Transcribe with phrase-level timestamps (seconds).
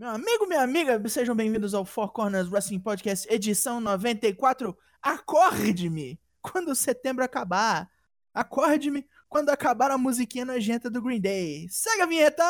[0.00, 4.74] Meu amigo, minha amiga, sejam bem-vindos ao Four Corners Wrestling Podcast, edição 94.
[5.02, 7.86] Acorde-me quando setembro acabar.
[8.32, 11.66] Acorde-me quando acabar a musiquinha nojenta do Green Day.
[11.68, 12.42] Segue a vinheta!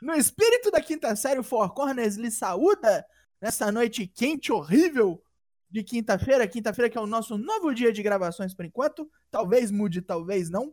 [0.00, 3.04] No espírito da quinta série, o Four Corners lhe saúda
[3.38, 5.22] nessa noite quente, horrível
[5.68, 6.48] de quinta-feira.
[6.48, 9.06] Quinta-feira que é o nosso novo dia de gravações por enquanto.
[9.30, 10.72] Talvez mude, talvez não.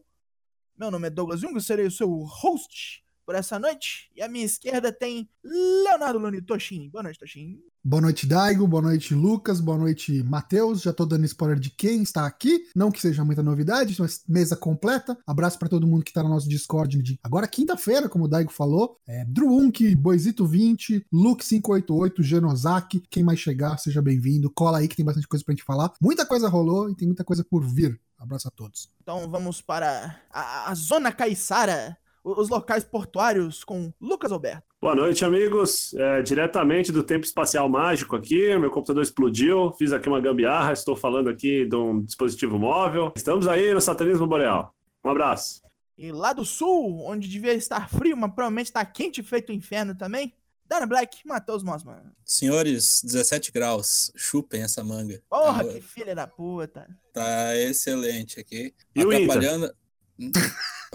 [0.77, 4.09] Meu nome é Douglas Jung, serei o seu host por essa noite.
[4.15, 6.89] E à minha esquerda tem Leonardo Luni Toshin.
[6.89, 7.59] Boa noite, Toshin.
[7.83, 8.67] Boa noite, Daigo.
[8.67, 9.59] Boa noite, Lucas.
[9.59, 10.81] Boa noite, Matheus.
[10.81, 12.65] Já tô dando spoiler de quem está aqui.
[12.75, 15.17] Não que seja muita novidade, mas mesa completa.
[15.25, 18.51] Abraço para todo mundo que tá no nosso Discord de agora quinta-feira, como o Daigo
[18.51, 18.97] falou.
[19.07, 23.01] É, Druunk, Boisito20, Luke588, Genosaki.
[23.09, 24.51] Quem mais chegar, seja bem-vindo.
[24.51, 25.91] Cola aí que tem bastante coisa pra gente falar.
[25.99, 27.99] Muita coisa rolou e tem muita coisa por vir.
[28.21, 28.87] Abraço a todos.
[29.01, 34.63] Então vamos para a, a Zona Caiçara, os locais portuários com Lucas Alberto.
[34.81, 35.93] Boa noite, amigos.
[35.95, 40.95] É, diretamente do tempo espacial mágico aqui, meu computador explodiu, fiz aqui uma gambiarra, estou
[40.95, 43.11] falando aqui de um dispositivo móvel.
[43.15, 44.73] Estamos aí no satanismo boreal.
[45.03, 45.61] Um abraço.
[45.97, 49.95] E lá do sul, onde devia estar frio, mas provavelmente está quente feito o inferno
[49.95, 50.33] também,
[50.65, 52.01] Dana Black, Matheus Mosman.
[52.25, 55.21] Senhores, 17 graus, chupem essa manga.
[55.29, 56.87] Porra, Tá- que filha da puta.
[57.13, 58.73] Tá excelente aqui.
[58.95, 59.73] E o Inter?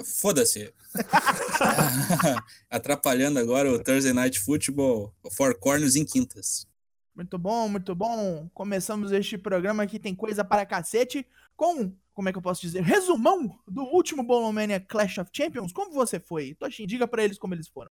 [0.04, 0.74] Foda-se.
[2.70, 6.66] Atrapalhando agora o Thursday Night Football, Four Corners em quintas.
[7.14, 8.48] Muito bom, muito bom.
[8.52, 12.82] Começamos este programa que tem coisa para cacete com, como é que eu posso dizer,
[12.82, 15.72] resumão do último Bolomania Clash of Champions.
[15.72, 16.54] Como você foi?
[16.54, 17.90] Toshin, diga pra eles como eles foram.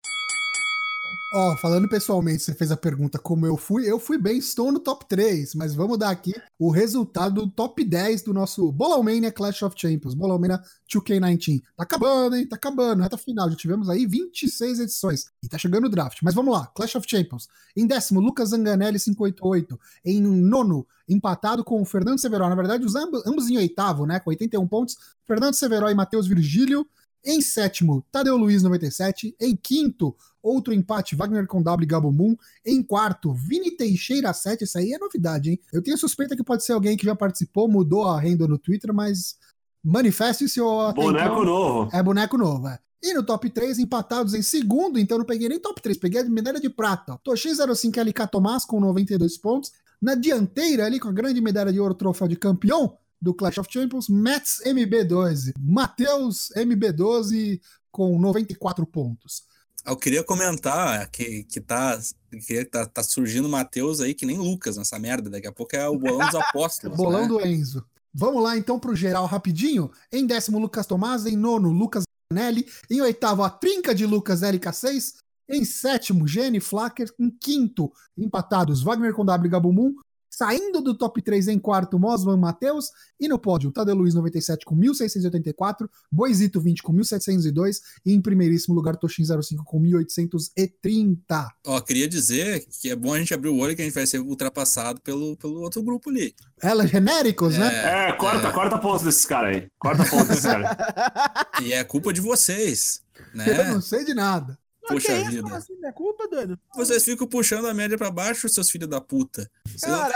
[1.37, 3.85] Ó, falando pessoalmente, você fez a pergunta como eu fui.
[3.85, 7.83] Eu fui bem, estou no top 3, mas vamos dar aqui o resultado do top
[7.83, 11.61] 10 do nosso Bolomania Clash of Champions, Bolomania 2K19.
[11.75, 12.47] Tá acabando, hein?
[12.47, 13.49] Tá acabando, reta final.
[13.49, 16.19] Já tivemos aí 26 edições e tá chegando o draft.
[16.23, 17.49] Mas vamos lá, Clash of Champions.
[17.75, 19.77] Em décimo, Lucas Zanganelli, 588.
[20.05, 22.47] Em nono, empatado com o Fernando Severo.
[22.47, 24.21] Na verdade, os ambos em oitavo, né?
[24.21, 24.95] Com 81 pontos.
[25.25, 26.87] Fernando Severo e Matheus Virgílio.
[27.27, 29.35] Em sétimo, Tadeu Luiz, 97.
[29.41, 30.15] Em quinto,
[30.47, 32.35] outro empate, Wagner com W e Gabo Moon.
[32.65, 34.63] Em quarto, Vini Teixeira 7.
[34.63, 35.59] Isso aí é novidade, hein?
[35.73, 38.93] Eu tenho suspeita que pode ser alguém que já participou, mudou a renda no Twitter,
[38.93, 39.35] mas
[39.83, 41.89] manifeste-se ou Boneco então- novo.
[41.93, 42.79] É boneco novo, é.
[43.03, 46.23] E no top 3, empatados em segundo, então não peguei nem top 3, peguei a
[46.23, 47.13] medalha de prata.
[47.13, 47.17] ó.
[47.17, 49.71] Toshin 05 LK Tomás com 92 pontos.
[50.01, 53.69] Na dianteira, ali com a grande medalha de ouro, troféu de campeão do Clash of
[53.71, 55.53] Champions, Mets MB12.
[55.59, 59.43] Matheus MB12 com 94 pontos.
[59.85, 61.99] Eu queria comentar que, que tá,
[62.47, 65.29] que tá, tá surgindo Matheus aí que nem Lucas nessa merda.
[65.29, 66.97] Daqui a pouco é o bolão dos apóstolos.
[66.97, 67.27] Bolão né?
[67.27, 67.85] do Enzo.
[68.13, 69.91] Vamos lá então pro geral rapidinho.
[70.11, 71.25] Em décimo, Lucas Tomás.
[71.25, 72.03] Em nono, Lucas
[72.33, 72.65] Nelly.
[72.89, 75.15] Em oitavo, a trinca de Lucas LK6.
[75.47, 77.13] Em sétimo, Jenny Flacker.
[77.19, 79.95] Em quinto, empatados Wagner com W e Gabumum.
[80.35, 82.91] Saindo do top 3 em quarto, Mosman Matheus.
[83.17, 88.75] E no pódio, Tadeu Luiz 97 com 1684, Boisito 20 com 1702 e em primeiríssimo
[88.75, 91.47] lugar, Toshin 05 com 1830.
[91.65, 94.05] Ó, queria dizer que é bom a gente abrir o olho que a gente vai
[94.05, 96.35] ser ultrapassado pelo, pelo outro grupo ali.
[96.61, 98.09] Ela genéricos, né?
[98.09, 99.67] É, corta, corta pontos desses caras aí.
[99.79, 100.69] Corta pontos desses caras.
[101.63, 103.01] E é culpa de vocês,
[103.33, 103.71] Eu né?
[103.71, 104.59] não sei de nada.
[104.87, 105.29] Puxa que isso?
[105.31, 105.41] vida.
[105.43, 105.73] Como assim?
[105.85, 106.59] É culpa, doido?
[106.75, 109.49] Vocês ficam puxando a média pra baixo, seus filhos da puta.
[109.81, 110.13] Caralho,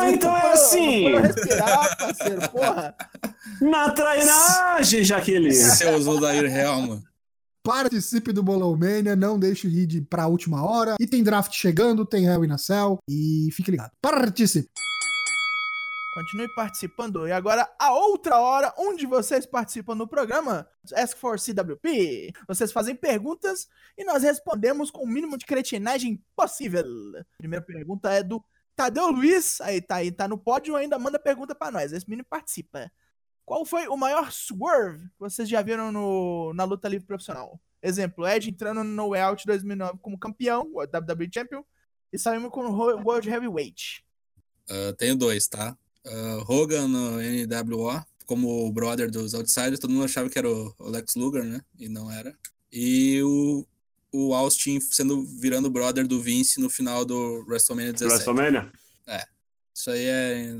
[0.00, 1.16] Ah, então é assim.
[1.16, 2.94] respirar, parceiro, porra.
[3.60, 5.54] Na trairagem, Jaqueline.
[5.54, 7.02] Seus Odair Helman.
[7.62, 10.96] Participe do Bolão Mania, não deixe de ir pra última hora.
[10.98, 12.98] E tem draft chegando, tem Hell in a Cell.
[13.08, 13.90] E fique ligado.
[14.00, 14.68] Participe!
[16.20, 17.26] Continue participando.
[17.26, 22.34] E agora, a outra hora onde vocês participam no programa, Ask for CWP.
[22.46, 23.66] Vocês fazem perguntas
[23.96, 26.84] e nós respondemos com o mínimo de cretinagem possível.
[27.38, 28.44] Primeira pergunta é do
[28.76, 29.62] Tadeu Luiz.
[29.62, 31.90] Aí tá aí, tá no pódio, ainda manda pergunta pra nós.
[31.90, 32.92] Esse menino participa.
[33.46, 37.58] Qual foi o maior swerve que vocês já viram no, na luta livre profissional?
[37.82, 41.64] Exemplo, Edge entrando no Way Out 2009 como campeão, WWE Champion,
[42.12, 44.04] e saímos com o World Heavyweight.
[44.68, 45.76] Ah, tenho dois, tá?
[46.06, 50.74] Ah, Hogan no NWO, como o brother dos Outsiders, todo mundo achava que era o
[50.80, 51.60] Lex Luger, né?
[51.78, 52.34] E não era.
[52.72, 53.66] E o,
[54.12, 58.12] o Austin sendo virando brother do Vince no final do WrestleMania 17.
[58.28, 58.72] WrestleMania?
[59.74, 60.54] Isso aí é.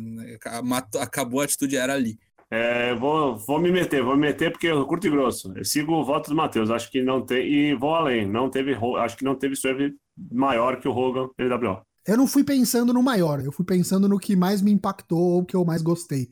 [0.63, 2.19] matou- Acabou a atitude, era ali.
[2.51, 5.53] É, vou, vou me meter, vou me meter porque eu curto e grosso.
[5.57, 7.47] Eu sigo o voto do Matheus, acho que não tem.
[7.47, 9.95] E vou além, não teve, Ho- acho que não teve swerve
[10.31, 11.83] maior que o Hogan NWO.
[12.06, 15.44] Eu não fui pensando no maior, eu fui pensando no que mais me impactou ou
[15.44, 16.31] que eu mais gostei.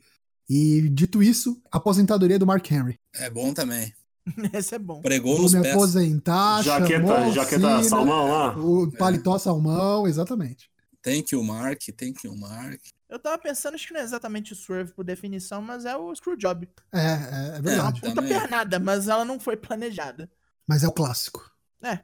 [0.49, 2.99] E dito isso, aposentadoria do Mark Henry.
[3.15, 3.93] É bom também.
[4.53, 5.01] Esse é bom.
[5.01, 5.75] Pregou Vou nos me pés.
[5.75, 8.59] aposentar, Jaqueta, chamou jaqueta salmão lá.
[8.59, 10.71] O paletó salmão, exatamente.
[11.03, 11.81] Thank you, Mark.
[11.97, 12.81] Thank you, Mark.
[13.09, 16.15] Eu tava pensando, acho que não é exatamente o Swerve por definição, mas é o
[16.15, 16.69] Screwjob.
[16.93, 18.01] É, é, é verdade.
[18.01, 18.39] Puta Também.
[18.39, 20.31] pernada, mas ela não foi planejada.
[20.67, 21.51] Mas é o clássico.
[21.83, 22.01] É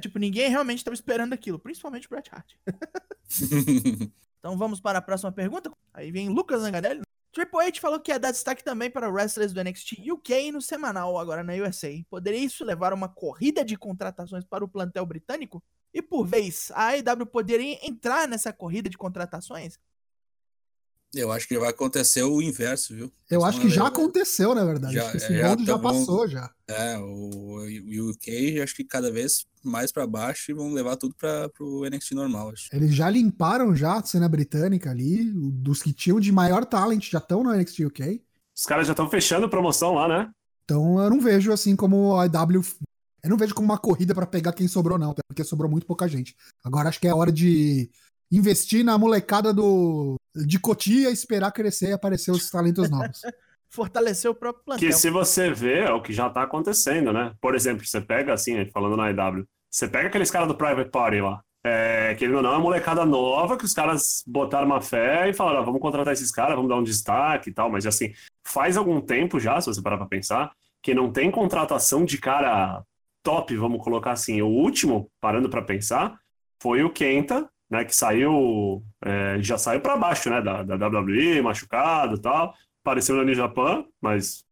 [0.00, 2.54] tipo, ninguém realmente tava esperando aquilo, principalmente o Bret Hart.
[4.38, 5.70] Então vamos para a próxima pergunta.
[5.92, 7.02] Aí vem Lucas Zanganelli.
[7.32, 11.18] Triple H falou que ia dar destaque também para wrestlers do NXT UK no semanal,
[11.18, 11.90] agora na USA.
[12.08, 15.62] Poderia isso levar a uma corrida de contratações para o plantel britânico?
[15.92, 19.78] E por vez, a AEW poderia entrar nessa corrida de contratações?
[21.14, 23.10] Eu acho que vai acontecer o inverso, viu?
[23.30, 24.94] Eu acho que já levar- aconteceu, na verdade.
[24.94, 25.82] Já- acho que esse é, já round já bom.
[25.82, 26.50] passou já.
[26.68, 31.14] É, o, o UK acho que cada vez mais pra baixo e vão levar tudo
[31.18, 32.68] para pro NXT normal, acho.
[32.72, 37.10] Eles já limparam já a cena britânica ali, o- dos que tinham de maior talent
[37.10, 38.22] já estão no NXT UK.
[38.54, 40.30] Os caras já estão fechando promoção lá, né?
[40.64, 42.62] Então eu não vejo assim como a AEW.
[43.24, 45.86] Eu não vejo como uma corrida pra pegar quem sobrou, não, até porque sobrou muito
[45.86, 46.36] pouca gente.
[46.62, 47.90] Agora acho que é hora de
[48.30, 50.16] investir na molecada do
[50.46, 53.20] de Cotia, esperar crescer e aparecer os talentos novos.
[53.70, 54.88] Fortalecer o próprio plantel.
[54.88, 57.34] Que se você vê, é o que já tá acontecendo, né?
[57.40, 61.20] Por exemplo, você pega assim, falando na IW, você pega aqueles caras do Private Party
[61.20, 61.42] lá.
[61.62, 65.34] É, que ele não é uma molecada nova que os caras botaram uma fé e
[65.34, 68.12] falaram, ah, vamos contratar esses caras, vamos dar um destaque e tal, mas assim,
[68.46, 70.52] faz algum tempo já, se você parar pra pensar,
[70.82, 72.82] que não tem contratação de cara
[73.22, 74.40] top, vamos colocar assim.
[74.40, 76.18] O último, parando pra pensar,
[76.62, 81.40] foi o Kenta, né, que saiu, é, já saiu pra baixo, né, da, da WWE,
[81.42, 82.54] machucado e tal,
[82.84, 84.44] apareceu no New Japan, mas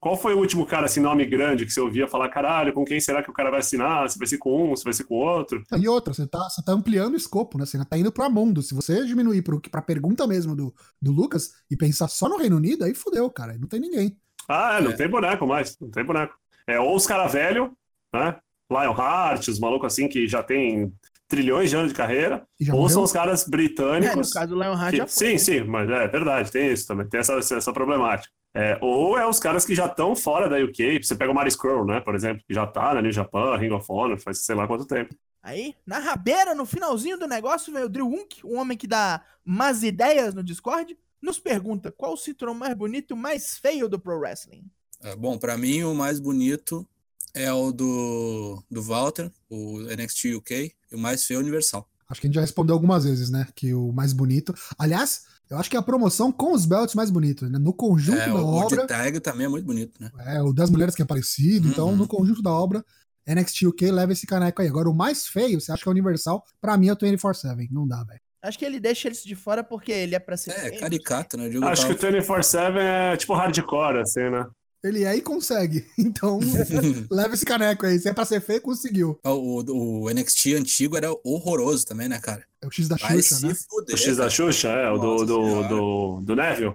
[0.00, 2.98] qual foi o último cara, assim, nome grande que você ouvia falar, caralho, com quem
[2.98, 4.10] será que o cara vai assinar?
[4.10, 5.62] Se vai ser com um, se vai ser com outro?
[5.78, 7.64] E outra, você tá, você tá ampliando o escopo, né?
[7.64, 8.62] Você tá indo pra mundo.
[8.62, 12.56] Se você diminuir pro, pra pergunta mesmo do, do Lucas e pensar só no Reino
[12.56, 13.52] Unido, aí fodeu, cara.
[13.52, 14.16] Aí não tem ninguém.
[14.48, 14.96] Ah, é, não É.
[14.96, 16.34] tem boneco mais, não tem boneco.
[16.66, 17.70] É, ou os caras velhos,
[18.12, 18.36] né?
[18.68, 20.92] Lionheart, os malucos assim que já tem
[21.32, 23.04] trilhões de anos de carreira, já ou são morreu.
[23.04, 24.30] os caras É, no britânicos.
[24.30, 25.26] caso do Leonhard que- já foi.
[25.26, 25.38] sim, né?
[25.38, 28.30] sim, mas é verdade, tem isso também, tem essa, essa problemática.
[28.54, 31.56] É, ou é os caras que já estão fora da UK, você pega o Maris
[31.56, 34.54] Crow, né, por exemplo, que já tá na New Japan, Ring of Honor, faz sei
[34.54, 35.14] lá quanto tempo.
[35.42, 39.22] Aí, na rabeira, no finalzinho do negócio, veio o Drew Unk, o homem que dá
[39.44, 43.98] más ideias no Discord, nos pergunta qual o cinturão mais bonito e mais feio do
[43.98, 44.64] Pro Wrestling.
[45.02, 46.86] É, bom, pra mim o mais bonito
[47.34, 51.88] é o do, do Walter, o NXT UK, e o mais feio é o Universal.
[52.08, 53.46] Acho que a gente já respondeu algumas vezes, né?
[53.54, 54.54] Que o mais bonito.
[54.78, 57.58] Aliás, eu acho que é a promoção com os belts mais bonito, né?
[57.58, 58.82] No conjunto É, da o, o obra.
[58.82, 60.10] de tag também é muito bonito, né?
[60.26, 61.68] É, o das mulheres que é parecido.
[61.68, 61.96] Então, Uhum.
[61.96, 62.84] no conjunto da obra,
[63.26, 64.68] NXT UK leva esse caneco aí.
[64.68, 66.44] Agora, o mais feio, você acha que é Universal?
[66.60, 67.68] Pra mim é o 24-7.
[67.70, 68.20] Não dá, velho.
[68.42, 70.80] Acho que ele deixa isso de fora porque ele é pra ser É, feio.
[70.80, 71.48] caricato, né?
[71.48, 74.44] O Acho que o 24-7 é tipo hardcore, assim, né?
[74.82, 75.86] Ele é e consegue.
[75.98, 76.40] Então,
[77.10, 77.98] leva esse caneco aí.
[77.98, 79.18] Se é pra ser feio, conseguiu.
[79.24, 82.44] o, o NXT antigo era horroroso também, né, cara?
[82.60, 83.54] É o X da Vai Xuxa, né?
[83.54, 83.94] fuder.
[83.94, 84.30] O X da.
[84.30, 86.74] Xuxa, é, o do, do, do, do Neville.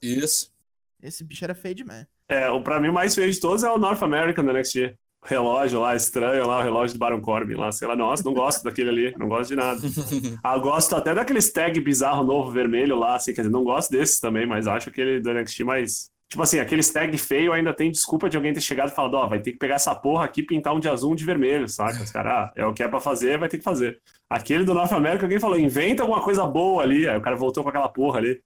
[0.00, 0.52] Isso.
[1.02, 2.06] Esse bicho era feio demais.
[2.28, 4.94] É, o pra mim o mais feio de todos é o North American do NXT.
[5.24, 8.34] O relógio lá, estranho lá, o relógio do Baron Corbin lá, sei lá, nossa, não
[8.34, 9.80] gosto daquele ali, não gosto de nada.
[10.42, 14.18] Ah, gosto até daqueles tag bizarro novo vermelho lá, assim, quer dizer, não gosto desses
[14.18, 16.10] também, mas acho aquele do NXT mais.
[16.32, 19.26] Tipo assim, aqueles tag feio ainda tem desculpa de alguém ter chegado e falado, ó,
[19.26, 21.68] vai ter que pegar essa porra aqui e pintar um de azul um de vermelho,
[21.68, 22.02] saca?
[22.02, 24.00] Os caras, ah, é o que é pra fazer, vai ter que fazer.
[24.30, 27.62] Aquele do North America, alguém falou, inventa alguma coisa boa ali, aí o cara voltou
[27.62, 28.40] com aquela porra ali.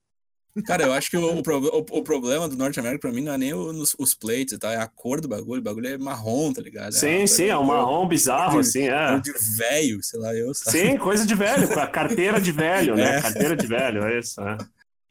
[0.66, 3.38] Cara, eu acho que o, o, o- problema do Norte América pra mim não é
[3.38, 5.60] nem o- nos- os plates e tal, é a cor do bagulho.
[5.60, 6.90] O bagulho é marrom, tá ligado?
[6.90, 9.08] Sim, uma sim, coisa é um marrom bizarro, cor assim, é.
[9.10, 10.52] cor de velho, sei lá, eu.
[10.54, 10.76] sabe?
[10.76, 13.18] Sim, coisa de velho, carteira de velho, né?
[13.18, 13.22] É.
[13.22, 14.56] Carteira de velho, é isso, é.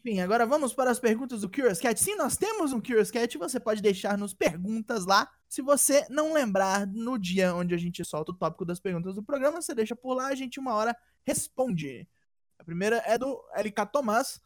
[0.06, 2.00] Enfim, agora vamos para as perguntas do Curious Cat.
[2.00, 5.28] Sim, nós temos um Curious Cat, você pode deixar nos perguntas lá.
[5.50, 9.24] Se você não lembrar no dia onde a gente solta o tópico das perguntas do
[9.24, 10.96] programa, você deixa por lá, a gente uma hora
[11.26, 12.08] responde.
[12.60, 14.40] A primeira é do LK Tomás.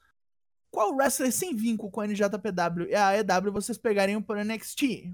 [0.71, 5.13] Qual wrestler sem vínculo com a NJPW e a AEW vocês pegariam para o NXT?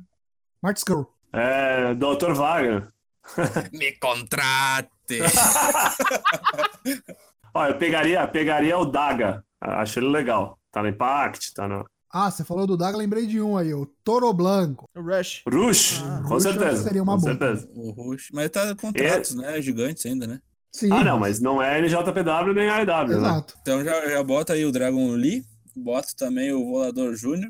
[0.62, 1.12] Mark Skrull.
[1.34, 2.34] É, Dr.
[2.34, 2.94] Wagner.
[3.74, 5.22] Me contrate!
[7.56, 9.44] Ó, eu pegaria, pegaria o Daga.
[9.62, 10.60] Acho ele legal.
[10.72, 13.86] Tá no Impact, tá no Ah, você falou do Daga, lembrei de um aí, o
[14.04, 14.90] Toro Blanco.
[14.96, 15.42] O Rush.
[15.52, 16.84] Rush, Ah, com Rush certeza.
[16.84, 17.32] seria uma com boa.
[17.32, 17.70] certeza.
[17.74, 18.30] o Rush.
[18.34, 19.62] Mas tá contratos, né?
[19.62, 20.40] Gigantes ainda, né?
[20.72, 20.92] Sim.
[20.92, 23.16] Ah, não, mas não é NJPW nem AEW, né?
[23.16, 23.54] Exato.
[23.62, 27.50] Então já, já bota aí o Dragon Lee, bota também o Volador Júnior,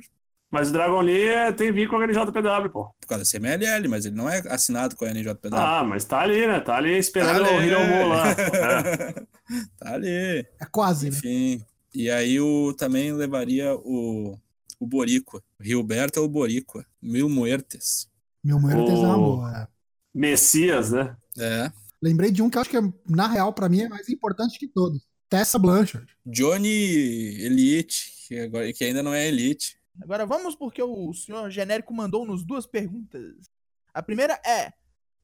[0.55, 2.85] Mas o Dragon Lee é- tem vínculo com a NJPW, pô.
[3.01, 5.53] por causa da CMLL, mas ele não é assinado com a NJPW.
[5.53, 6.61] Ah, mas tá ali, né?
[6.61, 7.67] Tá ali esperando Tá o ali.
[7.67, 8.23] Hiromu lá.
[9.45, 9.67] É.
[9.77, 10.07] tá ali.
[10.07, 11.17] É quase, né?
[11.17, 11.61] Enfim.
[11.93, 14.39] E aí o também levaria o
[14.79, 15.43] o Boricua.
[15.59, 16.85] Gilberto é o Boricua.
[17.01, 18.07] Mil Muertes.
[18.41, 19.03] Mil Muertes oh.
[19.03, 19.61] é uma boa.
[19.61, 19.67] É.
[20.13, 21.17] Messias, né?
[21.37, 21.69] É.
[22.01, 22.77] Lembrei de um que eu acho que,
[23.09, 25.05] na real, para mim, é mais importante que todos.
[25.27, 26.07] Tessa Blanchard.
[26.25, 29.77] Johnny Elite, que, agora, que ainda não é Elite.
[30.01, 33.49] Agora vamos porque o senhor genérico mandou-nos duas perguntas.
[33.93, 34.73] A primeira é: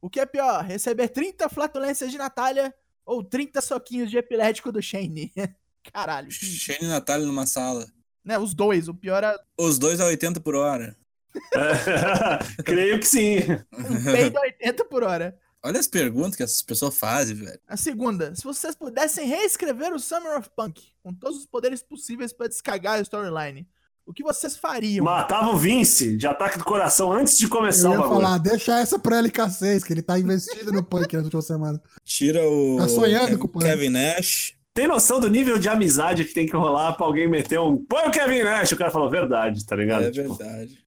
[0.01, 2.73] o que é pior, receber 30 flatulências de Natália
[3.05, 5.31] ou 30 soquinhos de epilético do Shane?
[5.91, 6.31] Caralho.
[6.31, 7.85] Shane e Natália numa sala.
[8.23, 9.35] Né, os dois, o pior é.
[9.57, 10.95] Os dois a 80 por hora.
[12.65, 13.37] Creio que sim.
[13.73, 15.37] Um peido a 80 por hora.
[15.63, 17.59] Olha as perguntas que essas pessoas fazem, velho.
[17.67, 22.33] A segunda, se vocês pudessem reescrever o Summer of Punk com todos os poderes possíveis
[22.33, 23.67] para descargar a storyline,
[24.11, 25.05] o que vocês fariam?
[25.05, 28.21] Matava o Vince de ataque do coração antes de começar eu ia o bagulho.
[28.21, 31.79] falar, deixa essa pra LK6, que ele tá investido no Punk nas últimas semanas.
[32.03, 32.77] Tira o.
[32.77, 33.63] Tá sonhando Kevin, com o Punk.
[33.65, 34.53] Kevin Nash.
[34.73, 37.77] Tem noção do nível de amizade que tem que rolar pra alguém meter um.
[37.77, 38.71] Põe o Kevin Nash.
[38.71, 40.03] O cara falou verdade, tá ligado?
[40.05, 40.77] É Tipo, verdade.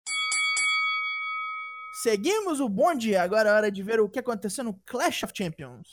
[2.03, 5.89] Seguimos o bonde, agora é hora de ver o que aconteceu no Clash of Champions.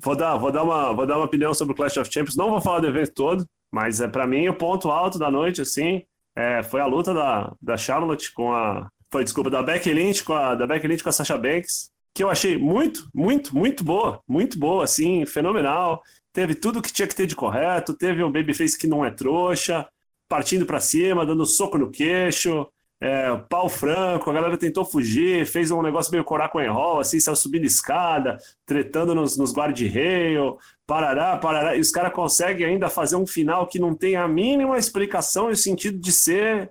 [0.00, 2.36] Vou dar, vou, dar uma, vou dar uma opinião sobre o Clash of Champions.
[2.36, 5.60] Não vou falar do evento todo, mas é para mim o ponto alto da noite,
[5.60, 6.02] assim,
[6.38, 8.88] é, foi a luta da, da Charlotte com a.
[9.10, 12.22] Foi, desculpa, da Becky Lynch com a, da Becky Lynch com a Sasha Banks, que
[12.22, 14.22] eu achei muito, muito, muito boa.
[14.28, 16.00] Muito boa, assim, fenomenal.
[16.32, 19.88] Teve tudo que tinha que ter de correto, teve um babyface que não é trouxa,
[20.28, 22.68] partindo para cima, dando soco no queixo,
[23.00, 27.20] é, pau franco, a galera tentou fugir, fez um negócio meio corar com enroll, assim,
[27.20, 33.16] saiu subindo escada, tretando nos, nos guard-rail, parará, parará, e os caras conseguem ainda fazer
[33.16, 36.70] um final que não tem a mínima explicação no sentido de ser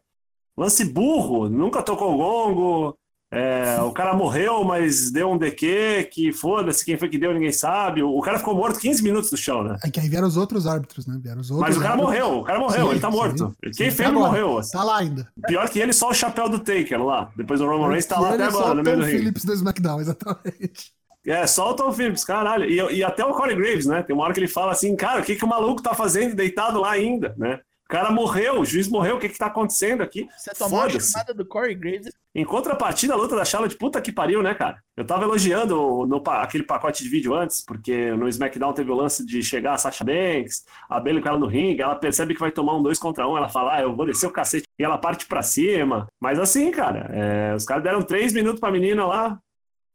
[0.57, 2.97] lance burro, nunca tocou gongo,
[3.37, 7.51] é, o cara morreu, mas deu um DQ, que foda-se, quem foi que deu, ninguém
[7.51, 8.01] sabe.
[8.01, 9.77] O, o cara ficou morto 15 minutos no chão, né?
[9.83, 11.19] É que aí vieram os outros árbitros, né?
[11.21, 12.13] Vieram os outros Mas o cara árbitros.
[12.19, 13.55] morreu, o cara morreu, Sim, ele tá morto.
[13.63, 13.71] sim.
[13.75, 14.11] Quem Sim, fez tá lá.
[14.27, 14.59] morreu.
[14.71, 15.27] Tá lá ainda.
[15.47, 17.31] Pior que ele, só o chapéu do Taker lá.
[17.35, 19.17] Depois o Roman Reigns tá lá até só agora, no meio do ringue.
[19.19, 20.91] Phillips do SmackDown, exatamente.
[21.25, 22.65] É, só o Tom Phillips, caralho.
[22.65, 24.01] E, e até o Corey Graves, né?
[24.01, 26.35] Tem uma hora que ele fala assim, cara, o que, que o maluco tá fazendo
[26.35, 27.59] deitado lá ainda, né?
[27.87, 30.27] O cara morreu, o juiz morreu, o que que tá acontecendo aqui?
[30.37, 32.11] Você tomou a chamada do Corey Graves.
[32.35, 34.83] Em contrapartida, a luta da Charlotte, puta que pariu, né, cara?
[34.97, 39.25] Eu tava elogiando no, aquele pacote de vídeo antes, porque no SmackDown teve o lance
[39.25, 42.51] de chegar a Sasha Banks, a Bayley com ela no ringue, ela percebe que vai
[42.51, 44.97] tomar um dois contra um, ela fala, ah, eu vou descer o cacete, e ela
[44.97, 46.09] parte pra cima.
[46.19, 49.39] Mas assim, cara, é, os caras deram três minutos pra menina lá,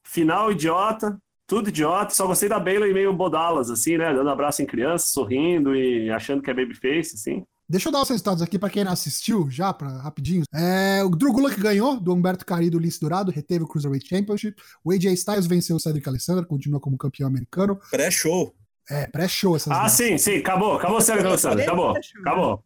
[0.03, 4.67] final idiota, tudo idiota, só gostei da Bayley meio bodalas, assim, né, dando abraço em
[4.67, 7.45] criança, sorrindo e achando que é babyface, assim.
[7.73, 10.43] Deixa eu dar os resultados aqui pra quem não assistiu já, pra, rapidinho.
[10.53, 14.61] É, o Drew Gulak ganhou do Humberto Cari do Lince Dourado, reteve o Cruiserweight Championship.
[14.85, 17.81] O AJ Styles venceu o Cedric Alexander, continua como campeão americano.
[17.91, 18.55] Pré-show.
[18.91, 19.93] É, pré-show essas Ah, datas.
[19.93, 22.63] sim, sim, acabou, acabou o Sérgio Alexandre, acabou, acabou.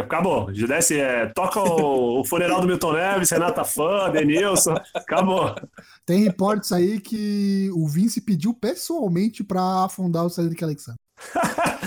[0.00, 0.54] Acabou.
[0.54, 4.74] Judesse, é, toca o, o funeral do Milton Neves, Renata Fã, Denilson.
[4.94, 5.54] Acabou.
[6.06, 10.96] Tem reportes aí que o Vince pediu pessoalmente pra afundar o Cedric Alexander.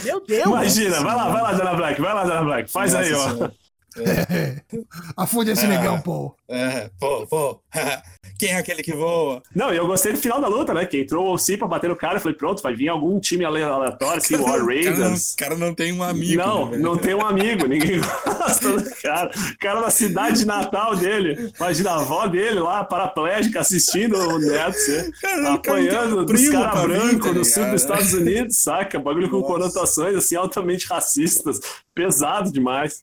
[0.03, 0.45] Meu Deus!
[0.47, 2.71] Imagina, vai lá, vai lá, Dana Black, vai lá, Dana Black.
[2.71, 3.29] Faz aí, Nossa ó.
[3.33, 3.53] Senhora.
[5.17, 5.67] Afunde esse É.
[5.67, 6.35] negão, pô.
[6.49, 7.59] É, pô, pô.
[8.39, 9.41] Quem é aquele que voa?
[9.53, 10.85] Não, e eu gostei do final da luta, né?
[10.85, 12.15] Que entrou o C pra bater no cara.
[12.15, 15.33] Eu falei, pronto, vai vir algum time aleatório, assim, War O cara, não, Raiders.
[15.33, 16.41] o cara não tem um amigo.
[16.41, 19.29] não, né, não tem um amigo, ninguém gosta do cara.
[19.29, 24.73] O cara na cidade natal dele, imagina a avó dele lá, paraplégica, assistindo o neto
[24.77, 28.57] ser Cara, o cara apanhando dos caras vir, brancos tá no sul dos Estados Unidos,
[28.57, 28.99] saca?
[28.99, 29.53] Bagulho com Nossa.
[29.53, 31.59] conotações assim altamente racistas,
[31.93, 33.01] pesado demais.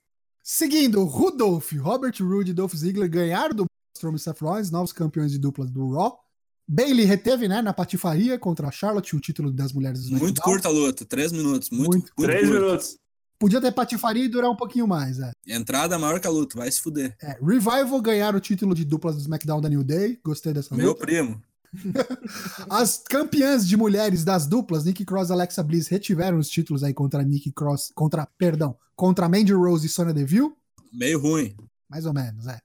[0.49, 5.29] Seguindo, Rudolph, Robert Roode e Dolph Ziggler ganharam do Strowman e Seth Rollins, novos campeões
[5.29, 6.17] de duplas do Raw.
[6.65, 10.25] Bailey reteve, né, na patifaria contra a Charlotte, o título das mulheres do SmackDown.
[10.25, 11.69] Muito curta a luta, três minutos.
[11.69, 12.13] Muito, Muito.
[12.17, 12.97] muito, Três minutos.
[13.37, 15.31] Podia ter patifaria e durar um pouquinho mais, é.
[15.45, 17.13] Entrada maior que a luta, vai se fuder.
[17.21, 20.17] É, Revival ganharam o título de duplas do SmackDown da New Day.
[20.23, 21.05] Gostei dessa Meu luta.
[21.05, 21.43] primo.
[22.69, 26.93] As campeãs de mulheres das duplas, Nikki Cross e Alexa Bliss, retiveram os títulos aí
[26.93, 30.51] contra Nikki Cross, contra, perdão, contra Mandy Rose e Sonya Deville.
[30.91, 31.55] Meio ruim.
[31.89, 32.59] Mais ou menos, é.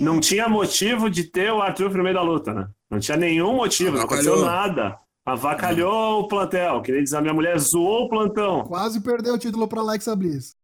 [0.00, 2.68] Não tinha motivo de ter o Arthur no meio da luta, né?
[2.90, 4.98] Não tinha nenhum motivo, não aconteceu nada.
[5.24, 8.64] Avacalhou o plantel, que nem diz a minha mulher, zoou o plantão.
[8.64, 10.54] Quase perdeu o título para Alexa Bliss.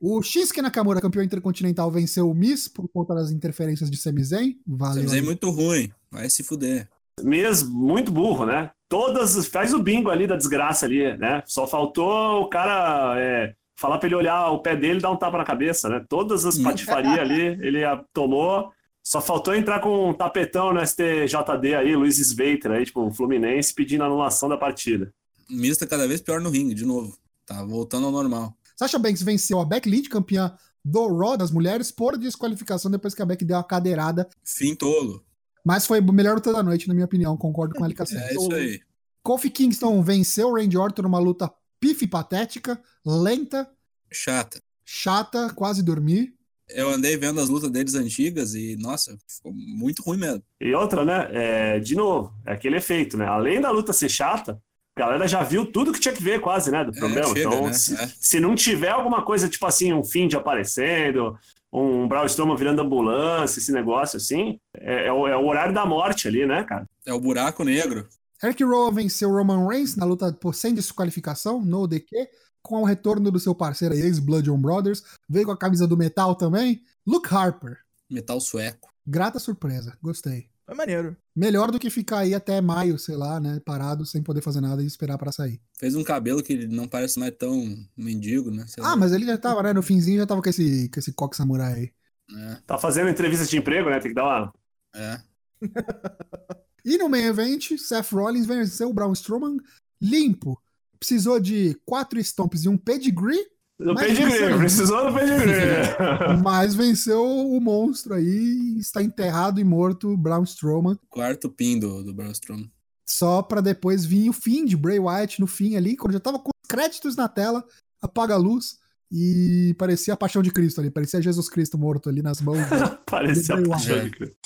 [0.00, 4.56] O Shinsuke Nakamura, campeão intercontinental, venceu o Miss por conta das interferências de Sami Zayn.
[4.66, 5.04] Valeu.
[5.04, 5.90] Mas é muito ruim.
[6.10, 6.88] Vai se fuder.
[7.24, 8.70] Mesmo, muito burro, né?
[8.88, 11.42] Todas, faz o bingo ali da desgraça ali, né?
[11.46, 15.16] Só faltou o cara é, falar pra ele olhar o pé dele e dar um
[15.16, 16.04] tapa na cabeça, né?
[16.08, 18.70] Todas as patifarias ali, ele a- tomou.
[19.02, 23.72] Só faltou entrar com um tapetão no STJD aí, Luiz Sveiter aí, tipo, o Fluminense
[23.74, 25.12] pedindo anulação da partida.
[25.50, 27.16] O Miz tá cada vez pior no ringue, de novo.
[27.46, 28.54] Tá voltando ao normal.
[28.76, 33.22] Sasha Banks venceu a Becky Lynch, campeã do Raw das mulheres por desqualificação depois que
[33.22, 34.28] a Beck deu uma cadeirada.
[34.44, 35.22] Fim tolo.
[35.68, 37.36] Mas foi o melhor luta da noite, na minha opinião.
[37.36, 38.16] Concordo com a LKC.
[38.16, 38.80] É isso aí.
[39.22, 43.68] Kofi Kingston venceu o Randy Orton numa luta pife patética, lenta,
[44.10, 44.62] Chata.
[44.82, 46.32] chata, quase dormir.
[46.70, 50.42] Eu andei vendo as lutas deles antigas e, nossa, ficou muito ruim mesmo.
[50.58, 51.28] E outra, né?
[51.32, 53.26] É, de novo, é aquele efeito, né?
[53.26, 54.58] Além da luta ser chata,
[54.96, 56.82] a galera já viu tudo que tinha que ver, quase, né?
[56.84, 57.34] Do programa.
[57.34, 57.72] chega, então, né?
[57.74, 58.10] se, É.
[58.18, 61.38] se não tiver alguma coisa, tipo assim, um Find aparecendo,
[61.72, 65.84] um Braun Strowman virando ambulância, esse negócio assim, é, é o, é o horário da
[65.84, 66.88] morte ali, né, cara?
[67.06, 68.08] É o buraco negro.
[68.42, 72.28] Eric Rowan venceu Roman Reigns na luta por sem desqualificação, no DQ,
[72.62, 75.02] com o retorno do seu parceiro aí, ex-Blood on Brothers.
[75.28, 76.82] Veio com a camisa do metal também.
[77.06, 77.78] Luke Harper.
[78.08, 78.88] Metal sueco.
[79.06, 80.48] Grata surpresa, gostei.
[80.68, 81.16] Foi maneiro.
[81.34, 83.58] Melhor do que ficar aí até maio, sei lá, né?
[83.64, 85.58] Parado, sem poder fazer nada e esperar pra sair.
[85.78, 88.66] Fez um cabelo que não parece mais tão mendigo, né?
[88.66, 88.92] Sei lá.
[88.92, 89.72] Ah, mas ele já tava, né?
[89.72, 91.92] No finzinho já tava com esse, com esse coque samurai aí.
[92.36, 93.98] É, Tá fazendo entrevista de emprego, né?
[93.98, 94.52] Tem que dar uma.
[94.94, 95.20] é.
[96.84, 99.58] E no main event, Seth Rollins venceu o Braun Strowman
[100.00, 100.58] limpo.
[100.98, 103.46] Precisou de quatro stomps e um pedigree,
[103.78, 105.54] No Mas pedigree, precisou do pedigree.
[106.42, 108.76] mas venceu o monstro aí.
[108.78, 110.98] Está enterrado e morto Braun Strowman.
[111.08, 112.68] Quarto pin do, do Braun Strowman.
[113.06, 116.38] Só pra depois vir o fim de Bray Wyatt no fim ali, quando já tava
[116.40, 117.64] com os créditos na tela,
[118.02, 118.78] apaga a luz
[119.10, 122.58] e parecia a paixão de Cristo ali, parecia Jesus Cristo morto ali nas mãos.
[122.58, 124.36] do- Parecia a paixão de Cristo.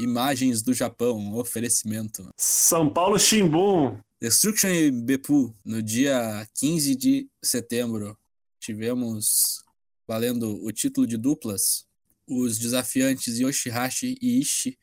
[0.00, 2.28] Imagens do Japão, oferecimento.
[2.36, 3.96] São Paulo Shimbun.
[4.20, 8.18] Destruction e Beppu, no dia 15 de setembro,
[8.58, 9.62] tivemos,
[10.06, 11.86] valendo o título de duplas,
[12.26, 14.76] os desafiantes Yoshihashi e Ishii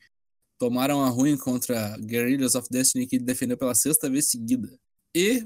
[0.58, 4.72] tomaram a ruim contra Guerrillas of Destiny, que defendeu pela sexta vez seguida.
[5.14, 5.44] E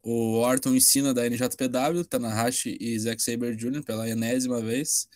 [0.00, 3.82] o Orton e Cena da NJPW, Tanahashi e Zack Sabre Jr.
[3.82, 5.08] pela enésima vez,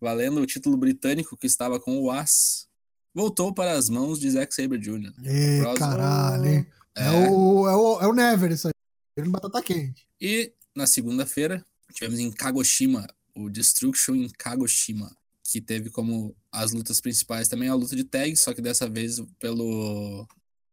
[0.00, 2.68] valendo o título britânico que estava com o As,
[3.12, 5.12] voltou para as mãos de Zack Sabre Jr.
[5.24, 5.88] Ê, Próximo.
[5.88, 6.66] caralho, hein?
[6.96, 8.74] É, o, é, o, é o Never isso aí.
[9.16, 10.06] Ele batata quente.
[10.20, 17.00] E na segunda-feira, tivemos em Kagoshima, o Destruction em Kagoshima, que teve como as lutas
[17.00, 20.26] principais também a luta de tag, só que dessa vez pelo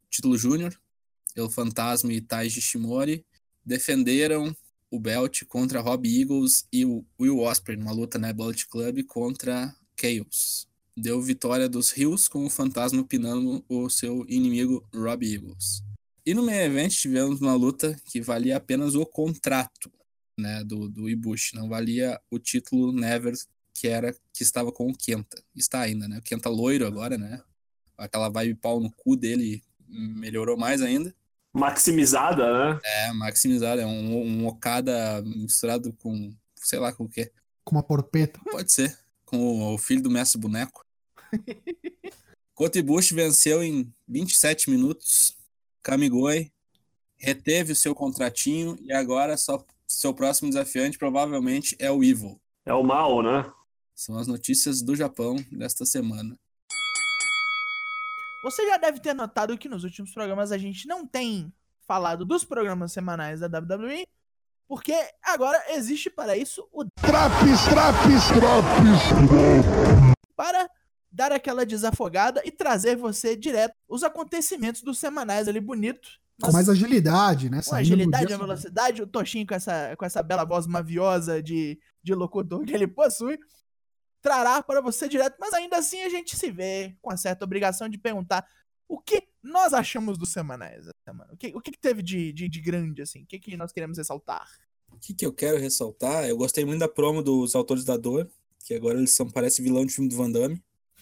[0.10, 0.79] título júnior.
[1.36, 3.25] El Fantasma e Taiji Shimori
[3.65, 4.55] defenderam
[4.89, 9.73] o belt contra Rob Eagles e o Will Ospreay, numa luta na Bullet Club contra
[9.99, 10.67] Chaos.
[10.97, 15.81] Deu vitória dos Rios com o Fantasma pinando o seu inimigo Rob Eagles.
[16.25, 19.91] E no main event tivemos uma luta que valia apenas o contrato,
[20.38, 23.34] né, do, do Ibushi, não valia o título Never
[23.73, 25.41] que era que estava com o Kenta.
[25.55, 26.19] Está ainda, né?
[26.19, 27.41] O Kenta loiro agora, né?
[27.97, 31.13] Aquela vibe pau no cu dele melhorou mais ainda.
[31.53, 32.79] Maximizada, né?
[32.84, 37.31] É, maximizado, é um, um Okada misturado com, sei lá com o quê.
[37.63, 38.39] Com uma porpeta.
[38.49, 40.86] Pode ser, com o, o filho do mestre boneco.
[42.53, 45.36] Kota Ibushi venceu em 27 minutos.
[45.84, 46.52] Kamigoi
[47.17, 52.39] reteve o seu contratinho e agora só seu próximo desafiante provavelmente é o Evil.
[52.65, 53.52] É o mal, né?
[53.94, 56.38] São as notícias do Japão desta semana.
[58.44, 61.54] Você já deve ter notado que nos últimos programas a gente não tem
[61.88, 64.08] falado dos programas semanais da WWE,
[64.67, 69.82] porque agora existe para isso o Traps, traps, traps.
[70.36, 70.70] para
[71.12, 76.10] dar aquela desafogada e trazer você direto os acontecimentos dos semanais ali bonito.
[76.41, 77.62] Com mais agilidade, né?
[77.63, 82.15] com agilidade, a velocidade, o Toshinho com essa, com essa bela voz maviosa de, de
[82.15, 83.38] locutor que ele possui,
[84.21, 87.88] trará para você direto, mas ainda assim a gente se vê com a certa obrigação
[87.88, 88.47] de perguntar
[88.88, 91.32] o que nós achamos dos semanais essa semana.
[91.34, 93.24] O que, o que que teve de, de, de grande, assim?
[93.24, 94.47] O que, que nós queremos ressaltar?
[94.91, 96.26] O que, que eu quero ressaltar?
[96.26, 98.30] Eu gostei muito da promo dos autores da dor,
[98.65, 100.62] que agora eles são, parece vilão de filme do Van Damme.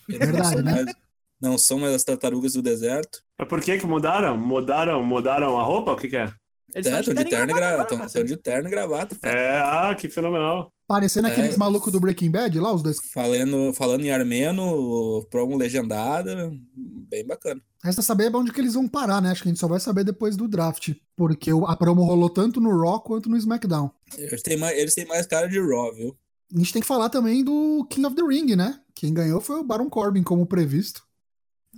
[0.10, 0.72] Não Verdade, são né?
[0.74, 0.96] mais-
[1.42, 3.22] não são mais as tartarugas do deserto.
[3.38, 4.38] Mas por que que mudaram?
[4.38, 5.94] Mudaram, mudaram a roupa?
[5.94, 6.32] O que que é?
[6.76, 9.18] Eles É, estão de terno e gravata Estão de terno e gravata.
[9.24, 10.72] É, ah, que fenomenal.
[10.88, 11.32] Parecendo É.
[11.32, 12.98] aqueles malucos do Breaking Bad lá, os dois.
[13.14, 17.62] Falando, falando em armeno, promo legendada, bem bacana.
[17.84, 19.32] Resta saber onde que eles vão parar, né?
[19.32, 20.94] Acho que a gente só vai saber depois do draft.
[21.16, 23.90] Porque o- a promo rolou tanto no Raw quanto no SmackDown.
[24.18, 26.16] Eles têm mais, eles têm mais cara de Raw, viu?
[26.54, 28.80] A gente tem que falar também do King of the Ring, né?
[29.00, 31.04] Quem ganhou foi o Baron Corbin, como previsto.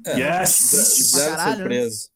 [0.04, 1.12] É, Yes!
[1.12, 1.56] Zero né?
[1.56, 2.10] surpresa.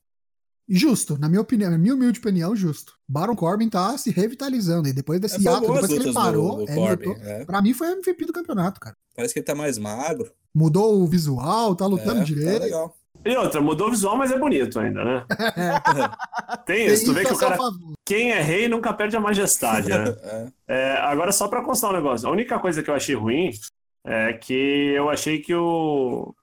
[0.67, 2.93] Justo, na minha opinião, na minha humilde opinião, justo.
[3.07, 4.87] Baron Corbin tá se revitalizando.
[4.87, 7.07] E depois É, desse foi ato, depois que ele parou, do, do é, Corbin.
[7.09, 7.45] lutou- é.
[7.45, 8.97] pra mim foi MVP do campeonato, cara.
[9.15, 10.31] Parece que ele tá mais magro.
[10.51, 12.57] Mudou o visual, tá lutando é, direito.
[12.61, 12.97] Tá legal.
[13.23, 15.25] E outra, mudou o visual, mas é bonito ainda, né?
[16.65, 17.57] Tem Tem isso, tu vê que o cara.
[18.03, 20.15] Quem é rei nunca perde a majestade, né?
[20.67, 20.93] É.
[20.93, 22.27] É, agora, só pra constar um negócio.
[22.27, 23.51] A única coisa que eu achei ruim
[24.05, 26.33] é que eu achei que o.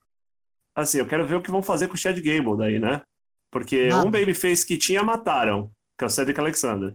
[0.74, 3.02] Assim, eu quero ver o que vão fazer com o Chad Gable daí, né?
[3.50, 4.06] Porque Nada.
[4.06, 6.94] um babyface que tinha, mataram, que é o Cedric Alexander.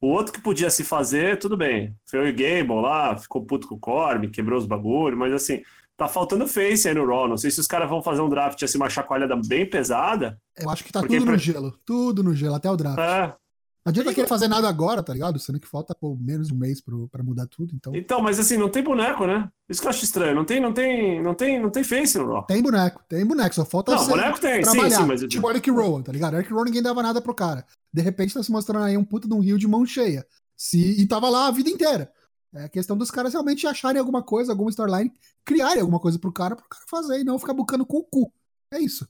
[0.00, 1.94] O outro que podia se fazer, tudo bem.
[2.08, 5.60] Foi o Gable lá, ficou puto com o Corby, quebrou os bagulhos, mas assim,
[5.96, 7.28] tá faltando face aí no Raw.
[7.28, 10.40] Não sei se os caras vão fazer um draft assim, uma chacoalhada bem pesada.
[10.56, 11.76] Eu acho que tá tudo no pra- gelo.
[11.84, 12.98] Tudo no gelo, até o draft.
[12.98, 13.34] É,
[13.84, 15.38] Não adianta querer fazer nada agora, tá ligado?
[15.38, 17.74] Sendo que falta pô, menos de um mês pro, pra mudar tudo.
[17.74, 19.48] Então, Então, mas assim, não tem boneco, né?
[19.68, 20.34] Isso que eu acho estranho.
[20.34, 22.42] Não tem, não tem, não tem, não tem face no Raw.
[22.44, 24.96] tem boneco, tem boneco, só falta Não, boneco tem, sim, trabalhar.
[24.98, 25.20] sim, mas.
[25.22, 26.36] Tipo Eric Rowan, tá ligado?
[26.36, 27.64] Eric Rowan ninguém dava nada pro cara.
[27.92, 30.26] De repente tá se mostrando aí um puta de um rio de mão cheia.
[30.56, 32.12] Se, e tava lá a vida inteira.
[32.54, 35.12] É questão dos caras realmente acharem alguma coisa, alguma storyline,
[35.44, 38.32] criarem alguma coisa pro cara, pro cara fazer e não ficar bucando com o cu.
[38.70, 39.06] É isso.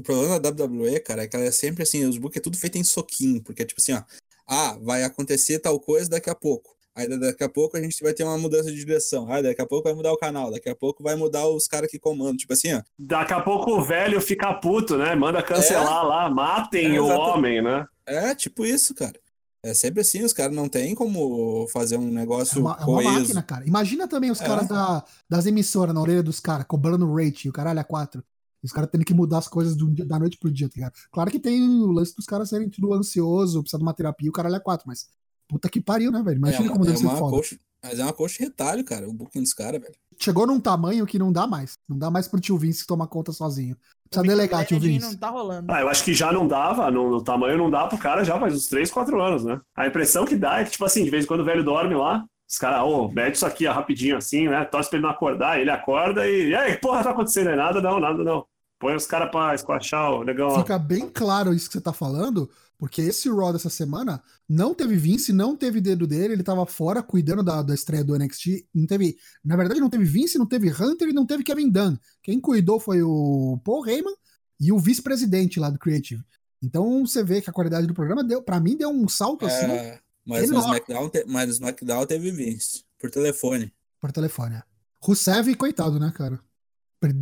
[0.00, 2.56] O problema da WWE, cara, é que ela é sempre assim, os book é tudo
[2.56, 4.02] feito em soquinho, porque tipo assim, ó,
[4.48, 6.74] ah, vai acontecer tal coisa daqui a pouco.
[6.94, 9.30] Aí da- daqui a pouco a gente vai ter uma mudança de direção.
[9.30, 11.90] Aí daqui a pouco vai mudar o canal, daqui a pouco vai mudar os caras
[11.90, 12.36] que comandam.
[12.38, 12.82] Tipo assim, ó.
[12.98, 15.14] Daqui a pouco o velho fica puto, né?
[15.14, 17.86] Manda cancelar lá, matem É, o homem, né?
[18.06, 19.20] É tipo isso, cara.
[19.62, 23.02] É sempre assim, os caras não tem como fazer um É negócio uma, é uma
[23.02, 23.66] máquina, cara.
[23.66, 24.46] Imagina também os É.
[24.46, 28.24] caras da- das emissoras na orelha dos caras, cobrando rate, o caralho a quatro.
[28.62, 30.92] Os caras tendo que mudar as coisas do da noite pro dia, tá ligado?
[31.10, 34.32] Claro que tem o lance dos caras serem tudo ansioso, precisa de uma terapia, o
[34.32, 35.08] caralho a quatro, mas
[35.48, 36.36] puta que pariu, né, velho?
[36.36, 37.36] Imagina é uma, como é deve ser uma foda.
[37.36, 39.94] coxa, mas é uma coxa de retalho, cara, o booking dos caras, velho.
[40.18, 41.78] Chegou num tamanho que não dá mais.
[41.88, 43.74] Não dá mais pro tio Vince tomar conta sozinho.
[44.10, 45.06] Precisa delegar, tio Vince.
[45.12, 45.72] não tá rolando.
[45.72, 48.38] Ah, eu acho que já não dava, no, no tamanho não dá pro cara já
[48.38, 49.58] faz uns 3, 4 anos, né?
[49.74, 51.94] A impressão que dá é que, tipo assim, de vez em quando o velho dorme
[51.94, 54.64] lá, os caras, ô, mete isso aqui ó, rapidinho assim, né?
[54.64, 56.48] Torce pra ele não acordar, ele acorda e.
[56.48, 57.56] E aí, porra, tá acontecendo aí?
[57.56, 58.44] Nada, não, nada, não.
[58.76, 60.58] Põe os caras pra esquachar o negão.
[60.58, 64.96] Fica bem claro isso que você tá falando, porque esse Raw dessa semana não teve
[64.96, 68.66] Vince, não teve dedo dele, ele tava fora cuidando da, da estreia do NXT.
[68.74, 71.96] Não teve, na verdade, não teve Vince, não teve Hunter e não teve Kevin Dunn.
[72.20, 74.14] Quem cuidou foi o Paul Heyman
[74.58, 76.24] e o vice-presidente lá do Creative.
[76.60, 79.66] Então você vê que a qualidade do programa deu, para mim deu um salto assim
[79.66, 80.58] É, mas, no.
[80.60, 83.72] SmackDown, te- mas no SmackDown teve Vince, por telefone.
[84.00, 84.56] por telefone.
[84.56, 84.62] é.
[85.02, 86.38] Rusev, coitado, né, cara?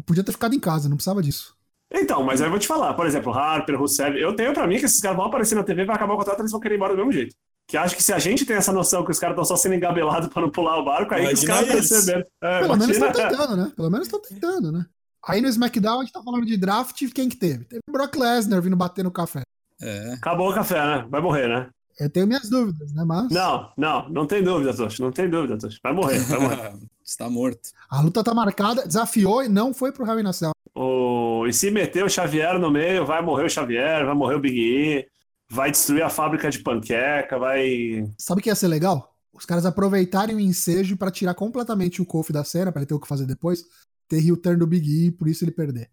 [0.04, 1.54] Podia ter ficado em casa, não precisava disso.
[1.92, 4.78] Então, mas aí eu vou te falar, por exemplo, Harper, Rusev, eu tenho pra mim
[4.78, 6.76] que esses caras vão aparecer na TV, vai acabar o contrato, eles vão querer ir
[6.76, 7.34] embora do mesmo jeito.
[7.66, 9.74] Que acho que se a gente tem essa noção que os caras estão só sendo
[9.74, 12.24] engabelados pra não pular o barco, aí os caras perceberam.
[12.42, 13.72] É, Pelo menos imagina- estão tentando, né?
[13.76, 14.86] Pelo menos estão tentando, né?
[15.26, 17.64] Aí no SmackDown a gente tá falando de draft, quem que teve?
[17.64, 19.42] Teve o Brock Lesnar vindo bater no café.
[19.80, 20.14] É.
[20.14, 21.06] Acabou o café, né?
[21.10, 21.68] Vai morrer, né?
[21.98, 23.04] Eu tenho minhas dúvidas, né?
[23.04, 25.00] Mas Não, não, não tem dúvida, Tosh.
[25.00, 25.80] Não tem dúvida, Tosh.
[25.82, 26.72] Vai morrer, vai morrer.
[27.04, 27.70] Está morto.
[27.88, 30.52] a luta tá marcada, desafiou e não foi pro Hell in a Cell.
[30.74, 31.46] O...
[31.46, 34.60] E se meter o Xavier no meio, vai morrer o Xavier, vai morrer o Big
[34.60, 35.08] E,
[35.48, 38.06] vai destruir a fábrica de panqueca, vai.
[38.18, 39.14] Sabe o que ia ser legal?
[39.32, 42.94] Os caras aproveitarem o ensejo pra tirar completamente o Kofi da cena, pra ele ter
[42.94, 43.64] o que fazer depois,
[44.06, 45.90] ter heel turn do Big E, por isso ele perder.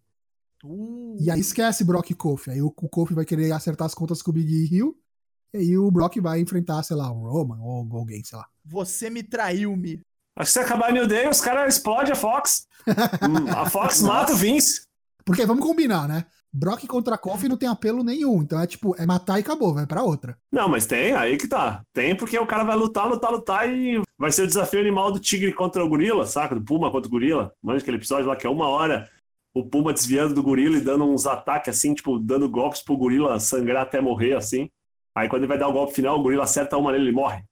[0.64, 2.52] Uh, E aí esquece Brock e Kofi.
[2.52, 4.96] Aí o, o Kofi vai querer acertar as contas com o Big E heel,
[5.56, 8.46] e aí o Brock vai enfrentar, sei lá, um Roman ou alguém, sei lá.
[8.66, 10.02] Você me traiu-me.
[10.38, 12.68] Acho que se acabar New Day, os caras explodem a Fox.
[13.56, 14.82] A Fox mata o Vince.
[15.24, 16.26] Porque vamos combinar, né?
[16.54, 18.42] Brock contra Kofi não tem apelo nenhum.
[18.42, 20.38] Então é tipo, é matar e acabou, vai pra outra.
[20.52, 21.82] Não, mas tem, aí que tá.
[21.92, 25.20] Tem porque o cara vai lutar, lutar, lutar e vai ser o desafio animal do
[25.20, 26.56] tigre contra o gorila, saca?
[26.56, 27.52] Do Puma contra o gorila.
[27.62, 29.10] Manja aquele episódio lá que é uma hora
[29.54, 33.40] o Puma desviando do gorila e dando uns ataques assim, tipo, dando golpes pro gorila
[33.40, 34.70] sangrar até morrer, assim.
[35.16, 37.44] Aí quando ele vai dar o golpe final, o gorila acerta uma nele ele morre.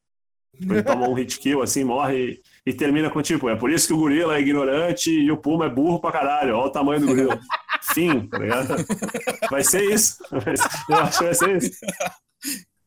[0.60, 3.88] Ele toma um hit kill, assim, morre e, e termina com tipo, é por isso
[3.88, 6.56] que o gorila é ignorante e o Puma é burro pra caralho.
[6.56, 7.40] Olha o tamanho do gorila.
[7.94, 8.76] Fim, tá ligado?
[9.50, 10.18] Vai ser isso.
[10.90, 11.80] Eu acho que vai ser isso.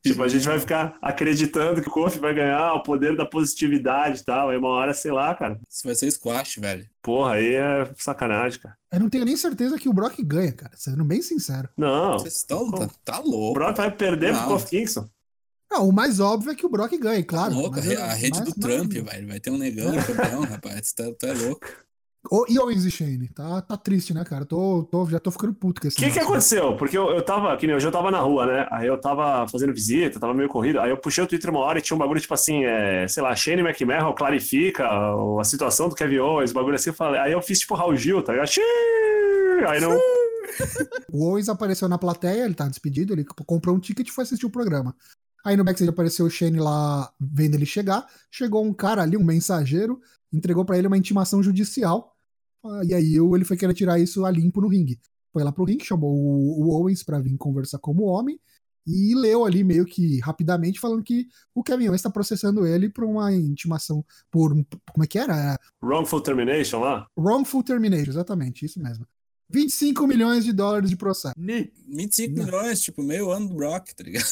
[0.07, 4.21] Tipo, a gente vai ficar acreditando que o Kofi vai ganhar o poder da positividade
[4.21, 4.51] e tal.
[4.51, 5.59] Aí uma hora, sei lá, cara.
[5.69, 6.87] Isso vai ser squash, velho.
[7.03, 8.77] Porra, aí é sacanagem, cara.
[8.93, 10.73] Eu não tenho nem certeza que o Brock ganha, cara.
[10.77, 11.69] Sendo bem sincero.
[11.77, 12.13] Não.
[12.19, 12.71] Vocês estão.
[12.71, 13.55] Tá, tá O louco.
[13.55, 14.49] Brock vai perder pro Não.
[14.49, 15.09] Kofi Kingston.
[15.71, 17.51] Não, o mais óbvio é que o Brock ganha, claro.
[17.53, 17.77] Tá louco.
[17.77, 19.27] mas A, rede mas- do Trump, velho.
[19.29, 20.93] Vai ter um negão campeão, rapaz.
[20.93, 21.67] Tu tá, tu é louco.
[22.49, 23.29] E Owens e Shane?
[23.29, 24.45] Tá, tá triste, né, cara?
[24.45, 26.29] Tô, tô, já tô ficando puto com esse O que que negócio.
[26.29, 26.77] aconteceu?
[26.77, 28.67] Porque eu, eu tava, que nem hoje eu tava na rua, né?
[28.71, 30.81] Aí eu tava fazendo visita, tava meio corrido.
[30.81, 33.23] Aí eu puxei o Twitter uma hora e tinha um bagulho tipo assim, é, sei
[33.23, 36.91] lá, Shane McMahon clarifica a situação do Kevin Owens, bagulho assim.
[36.91, 38.51] Eu falei, aí eu fiz tipo Raul Gil, tá ligado?
[39.69, 39.93] Aí não.
[41.13, 44.47] O Owens apareceu na plateia, ele tá despedido, ele comprou um ticket e foi assistir
[44.47, 44.95] o programa.
[45.45, 48.07] Aí no backstage apareceu o Shane lá vendo ele chegar.
[48.31, 50.01] Chegou um cara ali, um mensageiro,
[50.33, 52.16] entregou pra ele uma intimação judicial.
[52.71, 54.99] Ah, E aí ele foi querer tirar isso a limpo no ringue.
[55.33, 58.39] foi lá pro ringue, chamou o, Owens pra vir conversar como homem
[58.87, 63.05] e leu ali meio que rapidamente falando que o Kevin Owens está processando ele por
[63.05, 64.51] uma intimação por
[64.93, 65.59] como é que era?
[65.83, 67.07] Wrongful termination lá?
[67.19, 69.05] Wrongful termination, exatamente, isso mesmo.
[69.51, 71.35] 25 milhões de dólares de processo.
[71.89, 74.25] 25 milhões, tipo, meio ano do Brock, tá ligado?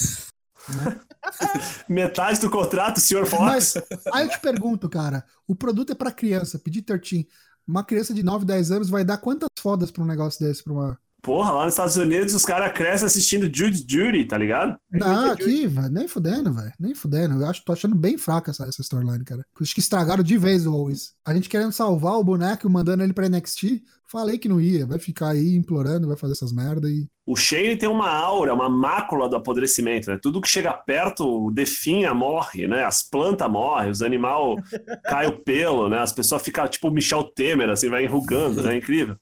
[1.89, 3.43] Metade do contrato, senhor Fox.
[3.43, 3.77] Mas
[4.13, 7.29] aí eu te pergunto, cara, o produto é para criança, pedir 13.
[7.67, 10.73] Uma criança de 9, 10 anos vai dar quantas fodas pra um negócio desse pra
[10.73, 14.77] uma Porra, lá nos Estados Unidos os caras crescem assistindo Judy Judy, tá ligado?
[14.93, 16.73] Não, aqui, velho, nem fudendo, velho.
[16.79, 17.41] Nem fudendo.
[17.41, 19.43] Eu acho, tô achando bem fraca essa, essa storyline, cara.
[19.59, 21.15] Acho que estragaram de vez o Owens.
[21.25, 23.83] A gente querendo salvar o boneco, mandando ele pra NXT.
[24.15, 24.87] Falei que não ia.
[24.87, 27.09] Vai ficar aí implorando, vai fazer essas merda e.
[27.27, 30.17] O Shane tem uma aura, uma mácula do apodrecimento, né?
[30.23, 32.85] Tudo que chega perto definha, morre, né?
[32.85, 34.63] As plantas morrem, os animais
[35.03, 35.99] caem o pelo, né?
[35.99, 38.77] As pessoas ficam tipo Michel Temer, assim, vai enrugando, né?
[38.77, 39.17] Incrível.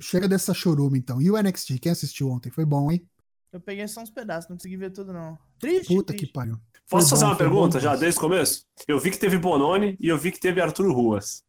[0.00, 1.20] Chega dessa chorume, então.
[1.20, 1.78] E o NXT?
[1.78, 2.50] Quem assistiu ontem?
[2.50, 3.06] Foi bom, hein?
[3.52, 5.36] Eu peguei só uns pedaços, não consegui ver tudo, não.
[5.58, 5.88] Triste.
[5.88, 6.26] Puta triste.
[6.26, 6.56] que pariu.
[6.88, 8.64] Posso Foi fazer bom, uma pergunta bom, já desde o começo?
[8.86, 11.42] Eu vi que teve Bononi e eu vi que teve Arthur Ruas.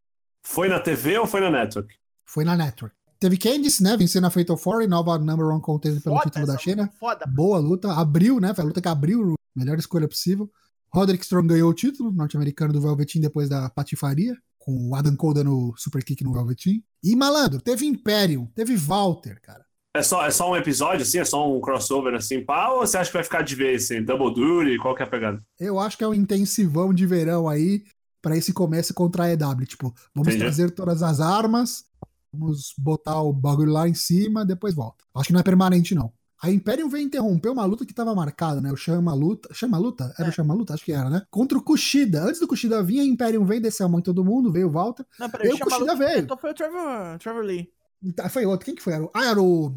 [0.43, 1.97] Foi na TV ou foi na Network?
[2.29, 2.95] Foi na Network.
[3.19, 3.97] Teve Candice, né?
[3.97, 6.89] Vencendo a Fatal 4 e nova number one contender pelo Foda título da China.
[6.99, 7.25] Foda.
[7.25, 7.91] Boa luta.
[7.91, 8.53] Abriu, né?
[8.53, 9.33] Foi a luta que abriu.
[9.55, 10.49] Melhor escolha possível.
[10.93, 14.37] Roderick Strong ganhou o título norte-americano do Velveteen depois da patifaria.
[14.59, 16.83] Com o Adam Cole dando super kick no Velveteen.
[17.03, 19.65] E malandro, teve Imperium, teve Walter, cara.
[19.95, 21.17] É só, é só um episódio, assim?
[21.17, 22.69] É só um crossover, assim, pá?
[22.69, 24.03] Ou você acha que vai ficar de vez, assim?
[24.03, 24.77] Double Duty?
[24.77, 25.43] Qual que é a pegada?
[25.59, 27.83] Eu acho que é um intensivão de verão aí
[28.21, 29.65] pra esse começo contra a EW.
[29.65, 30.43] Tipo, vamos Entendi.
[30.43, 31.85] trazer todas as armas,
[32.33, 35.03] vamos botar o bagulho lá em cima, depois volta.
[35.15, 36.11] Acho que não é permanente, não.
[36.41, 38.71] A Imperium veio interromper uma luta que tava marcada, né?
[38.71, 39.53] O Chama Luta.
[39.53, 40.13] Chama Luta?
[40.17, 40.31] Era É.
[40.31, 40.73] o Chama Luta?
[40.73, 41.21] Acho que era, né?
[41.29, 42.23] Contra o Kushida.
[42.23, 44.71] Antes do Kushida vir, a Imperium veio, desceu a mão em todo mundo, veio o
[44.71, 45.05] Walter.
[45.19, 46.19] Não, peraí, chama Kushida luta- veio.
[46.19, 47.69] Então foi o Trevor, Trevor Lee.
[48.19, 48.65] Ah, Foi outro.
[48.65, 48.93] Quem que foi?
[48.93, 49.75] Era o- Ah, era o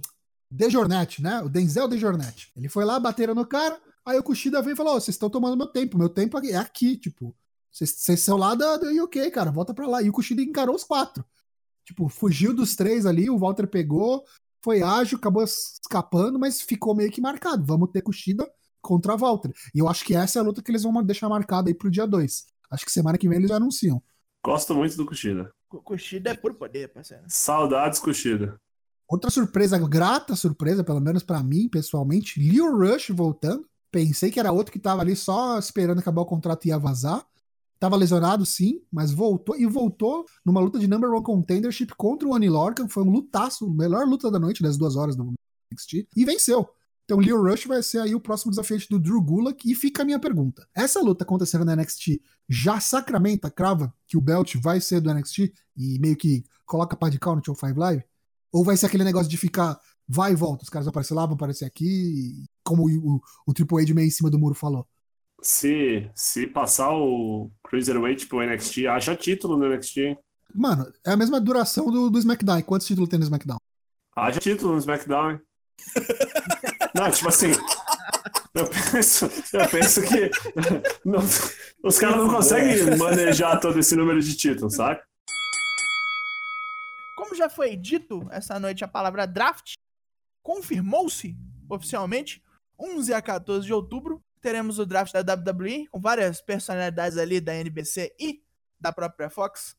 [0.51, 1.41] Dejornet, né?
[1.43, 2.53] O Denzel Dejornet.
[2.57, 3.77] Ele foi lá, bateram no cara.
[4.05, 5.99] Aí o Kushida veio e falou: Ó, vocês estão tomando meu tempo.
[5.99, 7.35] Meu tempo é aqui, tipo.
[7.73, 9.51] Vocês- Vocês são lá da, da UK, cara.
[9.51, 10.03] Volta pra lá.
[10.03, 11.25] E o Kushida encarou os quatro.
[11.93, 13.29] Tipo, fugiu dos três ali.
[13.29, 14.25] O Walter pegou.
[14.65, 17.65] Foi ágil, acabou escapando, mas ficou meio que marcado.
[17.67, 18.49] Vamos ter Kushida
[18.81, 19.53] contra Walter.
[19.75, 21.91] E eu acho que essa é a luta que eles vão deixar marcada aí pro
[21.91, 22.47] dia 2.
[22.71, 24.03] Acho que semana que vem eles já anunciam.
[24.43, 25.53] Gosto muito do Kushida.
[25.71, 27.25] O Kushida é puro poder, parceiro.
[27.29, 28.59] Saudades, Kushida.
[29.07, 33.69] Outra surpresa, grata surpresa, pelo menos pra mim, pessoalmente, Leo Rush voltando.
[33.91, 37.23] Pensei que era outro que tava ali só esperando acabar o contrato e ia vazar.
[37.83, 42.31] Tava lesionado, sim, mas voltou e voltou numa luta de number one contendership contra o
[42.31, 42.87] Oni Lorcan.
[42.89, 45.35] Foi um lutaço, melhor luta da noite, das duas horas do
[45.75, 46.69] NXT, e venceu.
[47.05, 49.69] Então, Leo Rush vai ser aí o próximo desafiante do Drew Gulak.
[49.69, 54.21] E fica a minha pergunta: essa luta acontecendo na NXT já sacramenta, crava que o
[54.21, 57.81] Belt vai ser do NXT e meio que coloca pá de cal no Show 5
[57.81, 58.05] Live?
[58.53, 61.27] Ou vai ser aquele negócio de ficar vai e volta, os caras vão aparecer lá,
[61.27, 64.87] vão aparecer aqui, como o, o, o Triple H meio em cima do muro falou.
[65.43, 69.97] Se, se passar o Cruiserweight pro NXT, acha título no NXT.
[69.99, 70.19] hein?
[70.55, 72.63] Mano, é a mesma duração do, do SmackDown.
[72.63, 73.59] Quantos títulos tem no SmackDown?
[74.15, 75.41] Haja título no SmackDown, hein?
[76.95, 77.51] Não, tipo assim.
[78.55, 79.25] Eu penso,
[79.55, 80.31] eu penso que
[81.07, 81.23] não-
[81.83, 85.03] os caras não conseguem manejar todo esse número de títulos, saca?
[87.17, 89.73] Como já foi dito essa noite a palavra draft,
[90.43, 91.35] confirmou-se
[91.71, 92.43] oficialmente
[92.79, 97.55] 11 a 14 de outubro teremos o draft da WWE com várias personalidades ali da
[97.55, 98.43] NBC e
[98.79, 99.77] da própria Fox.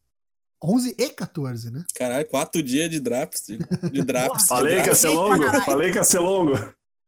[0.63, 1.83] 11 e 14, né?
[1.93, 3.45] Caralho, quatro dias de draft.
[3.45, 3.57] De,
[3.91, 4.47] de draft.
[4.47, 6.53] Falei que ia ser longo, falei que ia ser longo.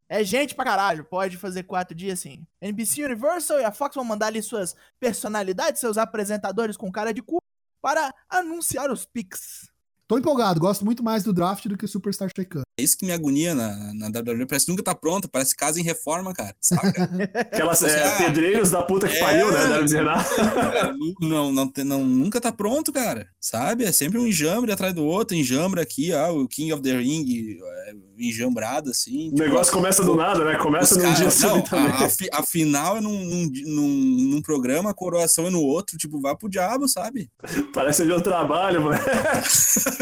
[0.07, 2.45] É gente pra caralho, pode fazer quatro dias sim.
[2.61, 7.23] NBC Universal e a Fox vão mandar ali suas personalidades, seus apresentadores com cara de
[7.23, 7.41] cu,
[7.81, 9.69] para anunciar os picks.
[10.07, 13.05] Tô empolgado, gosto muito mais do draft do que o Superstar Shake É isso que
[13.07, 14.45] me agonia na, na WWE.
[14.45, 16.55] Parece que nunca tá pronto, parece casa em reforma, cara.
[16.61, 17.09] Saca?
[17.33, 19.19] Aquelas é, Ah, pedreiros da puta que é.
[19.19, 19.67] pariu, né?
[19.67, 20.23] Deve dizer nada.
[21.19, 23.27] não, não, não, nunca tá pronto, cara.
[23.41, 23.83] Sabe?
[23.83, 27.57] É sempre um enjambre atrás do outro, enjambre aqui, ah, o King of the Ring,
[27.87, 29.31] é, enjambrado, assim.
[29.33, 30.55] O negócio começa do nada, né?
[30.57, 32.03] Começa num dia não, subitamente.
[32.03, 33.87] a, a, fi- a final é num, num, num,
[34.35, 37.27] num programa, a coroação é no outro, tipo, vá pro diabo, sabe?
[37.73, 38.99] Parece onde eu trabalho, mano.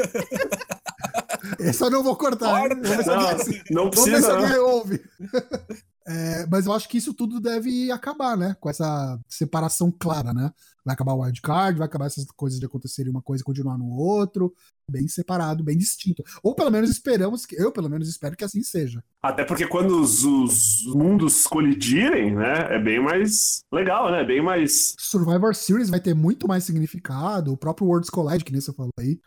[1.81, 2.63] Eu não vou cortar.
[2.63, 2.69] hein?
[2.81, 5.01] Vamos Não, alguém- não Vamos ver se precisa, ouve.
[6.05, 8.55] É, mas eu acho que isso tudo deve acabar, né?
[8.59, 10.51] Com essa separação clara, né?
[10.85, 13.87] Vai acabar o wildcard, vai acabar essas coisas de acontecerem uma coisa e continuar no
[13.89, 14.53] outro,
[14.89, 16.21] bem separado, bem distinto.
[16.43, 19.01] Ou pelo menos esperamos que, eu pelo menos espero que assim seja.
[19.21, 22.75] Até porque quando os, os mundos colidirem, né?
[22.75, 24.25] É bem mais legal, né?
[24.25, 24.93] Bem mais.
[24.99, 28.91] Survivor Series vai ter muito mais significado, o próprio Worlds Collide, que nem você falou
[28.99, 29.19] aí.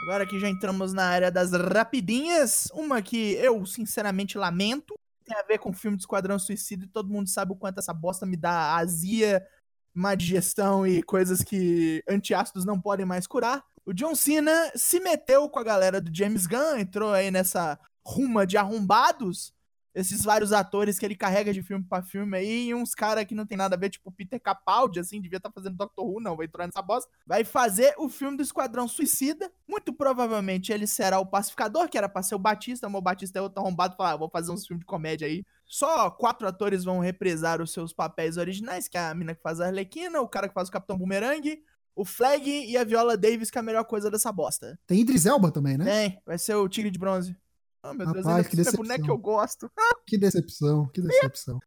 [0.00, 5.42] Agora que já entramos na área das rapidinhas, uma que eu sinceramente lamento, tem a
[5.42, 8.24] ver com o filme de Esquadrão Suicida e todo mundo sabe o quanto essa bosta
[8.24, 9.46] me dá azia,
[9.92, 13.62] má digestão e coisas que antiácidos não podem mais curar.
[13.84, 18.46] O John Cena se meteu com a galera do James Gunn, entrou aí nessa ruma
[18.46, 19.52] de arrombados
[19.94, 23.34] esses vários atores que ele carrega de filme para filme aí, e uns caras que
[23.34, 26.20] não tem nada a ver, tipo Peter Capaldi, assim, devia estar tá fazendo Doctor Who,
[26.20, 27.10] não, vai entrar nessa bosta.
[27.26, 29.50] Vai fazer o filme do Esquadrão Suicida.
[29.68, 33.38] Muito provavelmente ele será o pacificador, que era pra ser o Batista, mas o Batista
[33.38, 35.44] é outro arrombado, falar, ah, vou fazer uns filmes de comédia aí.
[35.66, 39.60] Só quatro atores vão reprisar os seus papéis originais, que é a mina que faz
[39.60, 41.62] a Arlequina, o cara que faz o Capitão Boomerang,
[41.94, 44.78] o Flag e a Viola Davis, que é a melhor coisa dessa bosta.
[44.86, 45.84] Tem Idris Elba também, né?
[45.84, 47.36] Tem, vai ser o Tigre de Bronze.
[47.82, 48.82] Oh, meu Rapaz, Deus, que decepção.
[48.82, 49.70] boneco que eu gosto.
[50.06, 51.58] que decepção, que decepção.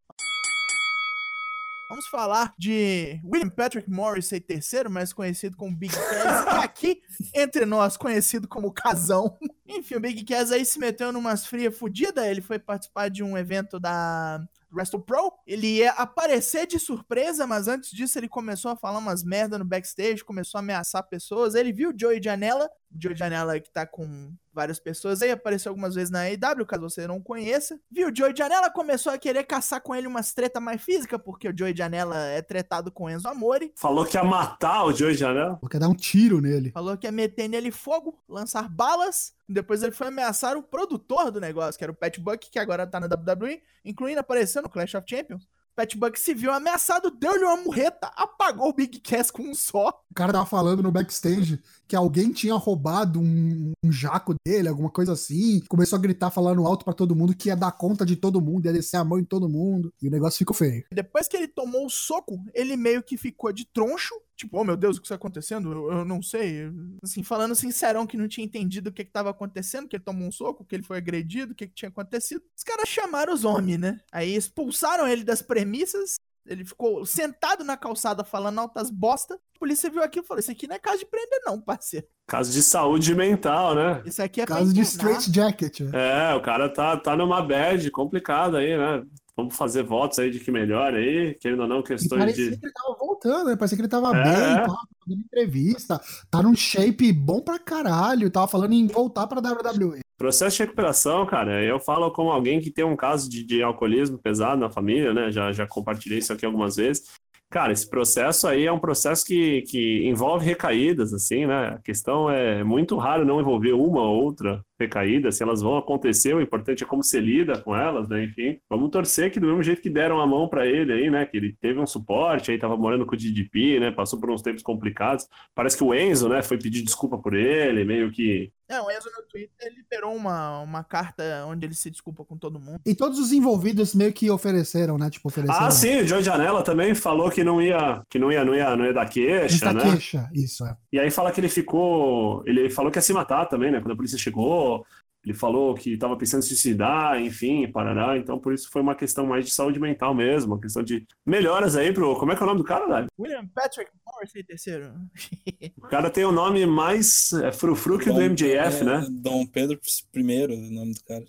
[1.89, 7.01] Vamos falar de William Patrick Morrissey III, mais conhecido como Big Cass, aqui
[7.35, 9.37] entre nós conhecido como Casão.
[9.67, 13.37] Enfim, o Big Cass aí se meteu numas frias fodidas, ele foi participar de um
[13.37, 15.31] evento da Wrestle Pro.
[15.45, 19.65] Ele ia aparecer de surpresa, mas antes disso ele começou a falar umas merda no
[19.65, 21.53] backstage, começou a ameaçar pessoas.
[21.53, 25.71] Ele viu o Joey Janela, o Joey Janela que tá com várias pessoas aí, apareceu
[25.71, 27.79] algumas vezes na AEW, caso você não conheça.
[27.91, 31.49] Viu, o Joey Janela começou a querer caçar com ele umas treta mais física, porque
[31.49, 33.73] o Joey Janela é tretado com Enzo Amore.
[33.75, 35.55] Falou que ia matar o Joey Janela.
[35.55, 36.71] Falou que ia dar um tiro nele.
[36.71, 39.33] Falou que ia meter nele fogo, lançar balas.
[39.49, 42.87] Depois ele foi ameaçar o produtor do negócio, que era o Pat Buck, que agora
[42.87, 45.47] tá na WWE, incluindo aparecendo no Clash of Champions.
[45.75, 49.89] Pat Buck se viu ameaçado, deu-lhe uma murreta, apagou o Big Cass com um só.
[50.11, 54.89] O cara tava falando no backstage que alguém tinha roubado um, um jaco dele, alguma
[54.89, 55.61] coisa assim.
[55.67, 58.65] Começou a gritar falando alto para todo mundo que ia dar conta de todo mundo,
[58.65, 59.93] ia descer a mão em todo mundo.
[60.01, 60.85] E o negócio ficou feio.
[60.91, 64.75] Depois que ele tomou o soco, ele meio que ficou de troncho Tipo, oh meu
[64.75, 65.71] Deus, o que está acontecendo?
[65.71, 66.71] Eu, eu, não sei.
[67.03, 70.31] Assim, falando sincerão que não tinha entendido o que estava acontecendo, que ele tomou um
[70.31, 72.43] soco, que ele foi agredido, o que, que tinha acontecido.
[72.57, 73.99] Os caras chamaram os homens, né?
[74.11, 76.15] Aí expulsaram ele das premissas.
[76.45, 79.35] Ele ficou sentado na calçada falando altas bosta.
[79.35, 82.05] A polícia viu aquilo e falou: Isso aqui não é caso de prender, não, parceiro.
[82.27, 84.01] Caso de saúde mental, né?
[84.05, 85.81] Isso aqui é Caso de straight jacket.
[85.93, 89.03] É, o cara tá, tá numa bad complicada aí, né?
[89.35, 92.57] Vamos fazer votos aí de que melhor aí, querendo ou não, questões parecia de.
[92.57, 93.55] que ele tava voltando, né?
[93.55, 94.23] Parecia que ele tava é.
[94.23, 99.39] bem, tava fazendo entrevista, tá num shape bom pra caralho, tava falando em voltar pra
[99.39, 100.01] WWE.
[100.17, 104.19] Processo de recuperação, cara, eu falo como alguém que tem um caso de, de alcoolismo
[104.19, 105.31] pesado na família, né?
[105.31, 107.09] Já, já compartilhei isso aqui algumas vezes.
[107.53, 111.75] Cara, esse processo aí é um processo que, que envolve recaídas, assim, né?
[111.75, 116.33] A questão é muito raro não envolver uma ou outra recaída, se elas vão acontecer,
[116.33, 118.23] o importante é como você lida com elas, né?
[118.23, 121.27] Enfim, vamos torcer que do mesmo jeito que deram a mão para ele aí, né?
[121.27, 123.91] Que ele teve um suporte, aí tava morando com o DDP, né?
[123.91, 125.27] Passou por uns tempos complicados.
[125.53, 126.41] Parece que o Enzo, né?
[126.41, 130.83] Foi pedir desculpa por ele, meio que é, o Enzo no Twitter liberou uma, uma
[130.83, 132.81] carta onde ele se desculpa com todo mundo.
[132.85, 135.09] E todos os envolvidos meio que ofereceram, né?
[135.09, 135.65] Tipo, ofereceram.
[135.65, 138.75] Ah, sim, o Joe Janela também falou que não ia, que não ia, não ia,
[138.75, 139.81] não ia dar queixa, né?
[139.81, 140.75] queixa, isso é.
[140.91, 143.79] E aí fala que ele ficou, ele falou que ia se matar também, né?
[143.79, 144.85] Quando a polícia chegou,
[145.25, 148.17] ele falou que estava pensando em suicidar, enfim, parará.
[148.17, 151.75] Então, por isso foi uma questão mais de saúde mental mesmo, uma questão de melhoras
[151.77, 152.17] aí pro.
[152.17, 153.07] Como é que é o nome do cara, Dali?
[153.17, 154.93] William Patrick Morrissey terceiro.
[155.77, 159.07] o cara tem o nome mais é, frufru que o do MJF, é, né?
[159.09, 159.79] Dom Pedro
[160.13, 161.25] I, o nome do cara.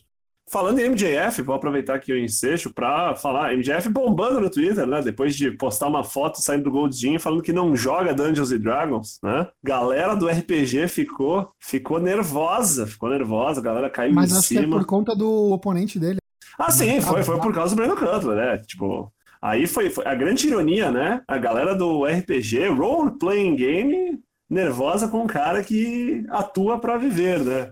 [0.54, 3.52] Falando em MJF, vou aproveitar aqui o ensejo para falar.
[3.56, 5.02] MJF bombando no Twitter, né?
[5.02, 8.58] Depois de postar uma foto saindo do Gold Gym falando que não joga Dungeons and
[8.58, 9.48] Dragons, né?
[9.64, 14.60] Galera do RPG ficou, ficou nervosa, ficou nervosa, a galera caiu Mas em acho cima.
[14.60, 16.18] que é por conta do oponente dele.
[16.56, 18.58] Ah, sim, foi, foi por causa do Breno Cutler, né?
[18.58, 19.12] Tipo,
[19.42, 21.20] aí foi, foi a grande ironia, né?
[21.26, 27.40] A galera do RPG, Role Playing Game, nervosa com um cara que atua para viver,
[27.40, 27.70] né?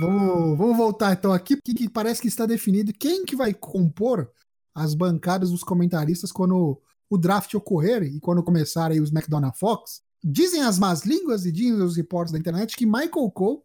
[0.00, 4.30] Vamos, vamos voltar então aqui, porque parece que está definido quem que vai compor
[4.74, 10.00] as bancadas dos comentaristas quando o draft ocorrer e quando começar aí os McDonald Fox.
[10.24, 13.60] Dizem as más línguas e dizem os reportes da internet que Michael Cole,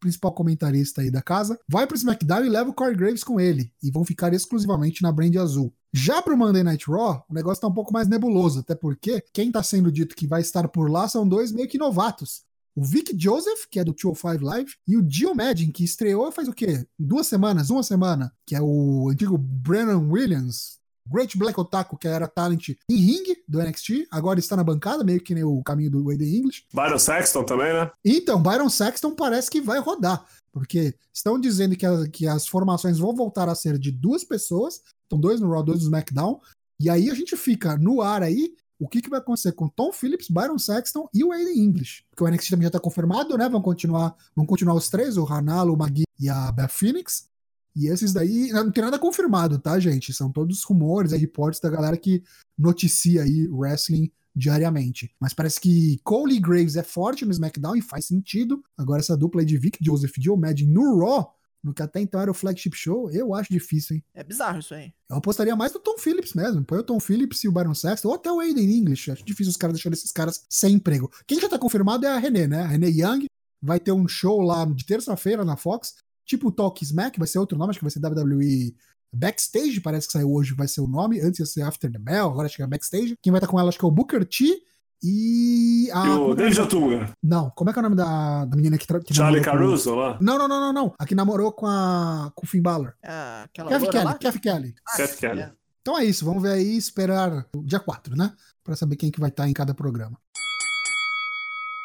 [0.00, 3.38] principal comentarista aí da casa, vai para o SmackDown e leva o Corey Graves com
[3.38, 5.74] ele e vão ficar exclusivamente na brand azul.
[5.92, 9.22] Já para o Monday Night Raw, o negócio está um pouco mais nebuloso, até porque
[9.32, 12.46] quem está sendo dito que vai estar por lá são dois meio que novatos
[12.76, 16.46] o Vic Joseph, que é do 205 Live, e o Dio Madden, que estreou faz
[16.46, 16.86] o quê?
[16.98, 22.28] Duas semanas, uma semana, que é o antigo Brennan Williams, Great Black Otaku, que era
[22.28, 26.04] talent em ring do NXT, agora está na bancada, meio que nem o caminho do
[26.04, 26.64] Wade English.
[26.74, 27.90] Byron Saxton também, né?
[28.04, 32.98] Então, Byron Saxton parece que vai rodar, porque estão dizendo que, a, que as formações
[32.98, 36.40] vão voltar a ser de duas pessoas, então dois no Raw, dois no SmackDown,
[36.78, 39.92] e aí a gente fica no ar aí o que, que vai acontecer com Tom
[39.92, 42.04] Phillips, Byron Saxton e o Aiden English.
[42.10, 43.48] Porque o NXT também já tá confirmado, né?
[43.48, 47.28] Vão continuar, vão continuar os três, o Hanalo, o Magui e a Beth Phoenix.
[47.74, 50.12] E esses daí não tem nada confirmado, tá, gente?
[50.12, 52.22] São todos rumores, é, reportes da galera que
[52.58, 55.14] noticia aí wrestling diariamente.
[55.20, 58.62] Mas parece que Cole Graves é forte no SmackDown e faz sentido.
[58.76, 61.35] Agora essa dupla aí de Vic Joseph e Joe Madden no Raw,
[61.66, 64.04] no que até então era o flagship show, eu acho difícil, hein?
[64.14, 64.92] É bizarro isso aí.
[65.10, 66.64] Eu apostaria mais no Tom Phillips mesmo.
[66.64, 69.10] Põe o Tom Phillips e o Byron Sexton, ou até o Aiden English.
[69.10, 71.10] Acho difícil os caras deixarem esses caras sem emprego.
[71.26, 72.60] Quem já tá confirmado é a René, né?
[72.62, 73.26] A René Young
[73.60, 77.40] vai ter um show lá de terça-feira na Fox, tipo o Talk Smack, vai ser
[77.40, 78.76] outro nome, acho que vai ser WWE
[79.12, 81.20] Backstage, parece que saiu hoje, vai ser o nome.
[81.20, 83.16] Antes ia ser After the Bell, agora acho que é Backstage.
[83.20, 84.62] Quem vai estar com ela acho que é o Booker T
[85.02, 86.06] e a.
[86.06, 87.10] E o David Otunga.
[87.22, 89.00] Não, como é que é o nome da, da menina que, tra...
[89.00, 90.18] que Charlie Caruso lá?
[90.20, 90.94] Não, não, não, não, não.
[90.98, 92.94] A que namorou com a com o Finn Balor.
[93.02, 94.14] É, aquela Kathy loura Kelly, lá?
[94.14, 94.74] Kathy Kelly.
[94.86, 95.40] Ah, Seth Kelly.
[95.40, 95.52] é.
[95.80, 98.32] Então é isso, vamos ver aí, esperar o dia 4, né?
[98.64, 100.18] Pra saber quem que vai estar em cada programa.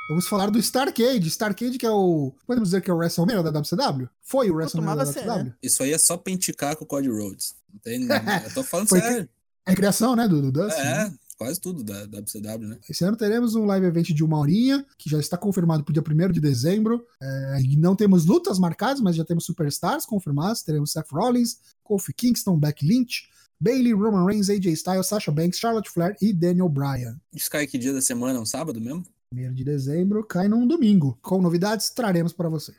[0.09, 1.27] Vamos falar do Starcade.
[1.27, 2.33] Starcade que é o...
[2.47, 4.09] Podemos dizer que é o WrestleMania da WCW?
[4.23, 5.43] Foi o WrestleMania da Costumava ser, WCW?
[5.45, 5.53] né?
[5.61, 7.53] Isso aí é só pra indicar com o Cody Rhodes.
[7.71, 8.01] Não tem,
[8.43, 9.29] eu tô falando sério.
[9.67, 11.13] É a criação, né, do, do Dustin, né?
[11.41, 12.77] É, quase tudo da, da WCW, né?
[12.87, 15.93] Esse ano teremos um live event de uma horinha, que já está confirmado para o
[15.93, 17.05] dia 1 de dezembro.
[17.21, 20.61] É, e não temos lutas marcadas, mas já temos superstars confirmados.
[20.61, 23.29] Teremos Seth Rollins, Kofi Kingston, Becky Lynch,
[23.59, 27.19] Bailey, Roman Reigns, AJ Styles, Sasha Banks, Charlotte Flair e Daniel Bryan.
[27.33, 28.39] Isso cai que dia da semana?
[28.39, 29.03] Um sábado mesmo?
[29.33, 31.17] 1 de dezembro cai num domingo.
[31.21, 32.77] Com novidades, traremos para vocês.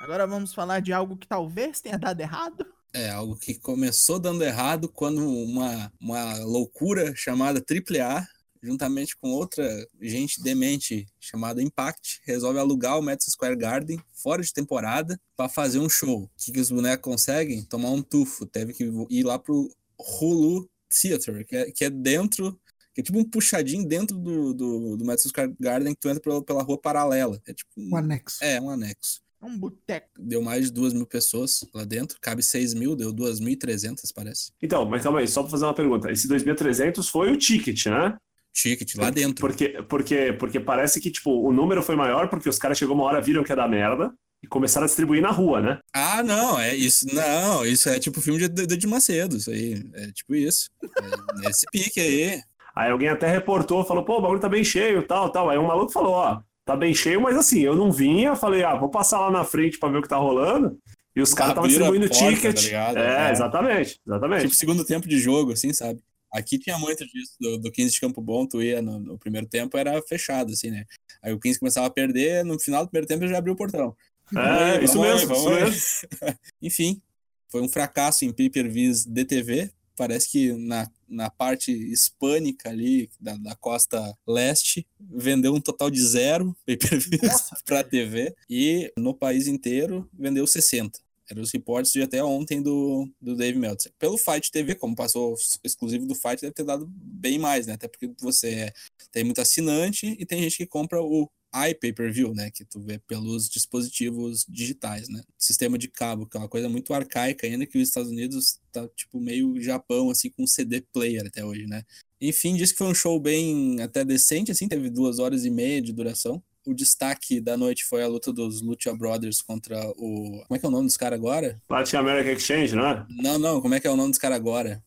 [0.00, 2.73] Agora vamos falar de algo que talvez tenha dado errado.
[2.94, 8.24] É, algo que começou dando errado quando uma, uma loucura chamada AAA,
[8.62, 9.66] juntamente com outra
[10.00, 15.80] gente demente chamada Impact, resolve alugar o Madison Square Garden fora de temporada para fazer
[15.80, 16.22] um show.
[16.22, 17.64] O que, que os bonecos conseguem?
[17.64, 18.46] Tomar um tufo.
[18.46, 19.68] Teve que ir lá pro
[19.98, 22.56] Hulu Theater, que é, que é dentro
[22.94, 26.22] que é tipo um puxadinho dentro do, do, do Madison Square Garden que tu entra
[26.22, 27.42] pela, pela rua paralela.
[27.44, 28.38] É tipo Um anexo.
[28.40, 29.23] É, um anexo.
[29.44, 30.08] É um boteco.
[30.18, 32.16] Deu mais de duas mil pessoas lá dentro.
[32.20, 34.52] Cabe 6 mil, deu 2.300, parece.
[34.62, 36.10] Então, mas calma aí, só pra fazer uma pergunta.
[36.10, 38.16] Esse 2.300 foi o ticket, né?
[38.54, 39.46] Ticket lá dentro.
[39.46, 43.04] Porque, porque, porque parece que, tipo, o número foi maior porque os caras chegou uma
[43.04, 45.78] hora, viram que ia dar merda e começaram a distribuir na rua, né?
[45.92, 47.06] Ah, não, é isso.
[47.14, 49.84] Não, isso é tipo filme de, de, de Macedo, isso aí.
[49.92, 50.70] É tipo isso.
[50.82, 52.40] É nesse pique aí.
[52.74, 55.50] Aí alguém até reportou, falou, pô, o bagulho tá bem cheio, tal, tal.
[55.50, 58.74] Aí um maluco falou, ó, tá bem cheio, mas assim, eu não vinha, falei, ah,
[58.74, 60.78] vou passar lá na frente pra ver o que tá rolando.
[61.16, 62.54] E os caras estavam distribuindo porta, ticket.
[62.54, 62.98] tá ligado?
[62.98, 63.32] é, É.
[63.32, 64.42] exatamente, exatamente.
[64.42, 66.00] Tipo segundo tempo de jogo, assim, sabe?
[66.32, 69.46] Aqui tinha muito disso, do, do 15 de Campo Bom, tu ia no, no primeiro
[69.46, 70.84] tempo, era fechado, assim, né?
[71.22, 73.56] Aí o 15 começava a perder, no final do primeiro tempo ele já abriu o
[73.56, 73.94] portão.
[74.34, 75.44] É, aí, isso aí, mesmo, vamos
[75.76, 76.24] isso aí.
[76.24, 76.38] mesmo.
[76.60, 77.00] Enfim,
[77.48, 79.70] foi um fracasso em pay-per-views DTV.
[79.96, 86.02] Parece que na, na parte hispânica ali, da, da costa leste, vendeu um total de
[86.02, 88.34] zero pay-per-views para TV.
[88.48, 90.98] E no país inteiro, vendeu 60.
[91.30, 93.92] Eram os reportes de até ontem do, do Dave Meltzer.
[93.98, 97.74] Pelo Fight TV, como passou exclusivo do Fight, deve ter dado bem mais, né?
[97.74, 98.72] Até porque você é-
[99.10, 102.50] tem muito assinante e tem gente que compra o iPay-per-view, né?
[102.50, 105.22] Que tu vê pelos dispositivos digitais, né?
[105.38, 108.86] Sistema de cabo, que é uma coisa muito arcaica ainda, que os Estados Unidos tá
[108.96, 111.82] tipo meio Japão, assim, com CD player até hoje, né?
[112.20, 115.80] Enfim, disse que foi um show bem até decente, assim, teve duas horas e meia
[115.80, 116.42] de duração.
[116.66, 120.42] O destaque da noite foi a luta dos Lucha Brothers contra o.
[120.46, 121.60] Como é que é o nome dos caras agora?
[121.68, 123.06] Latin American Exchange, não é?
[123.10, 124.82] Não, não, como é que é o nome dos caras agora?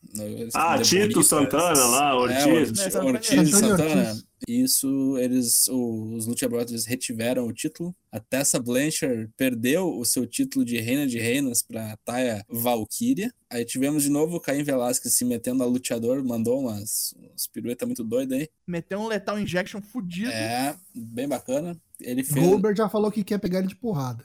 [0.56, 1.22] Ah, Tito.
[1.22, 2.70] Santana lá, É, Ortiz.
[2.70, 4.10] Ortiz, É, Ortiz e Santana Santana.
[4.10, 4.27] Ortiz.
[4.48, 7.94] Isso, eles, os Lucha Brothers retiveram o título.
[8.10, 13.34] A Tessa Blanchard perdeu o seu título de Reina de Reinas para Taya Valkyria.
[13.50, 17.86] Aí tivemos de novo o Caim Velasquez se metendo a luteador, mandou umas, umas piruetas
[17.86, 18.50] muito doidas aí.
[18.66, 20.32] Meteu um Lethal Injection fudido.
[20.32, 21.78] É, bem bacana.
[22.00, 22.46] Ele fez.
[22.46, 24.24] Goldberg já falou que quer pegar ele de porrada.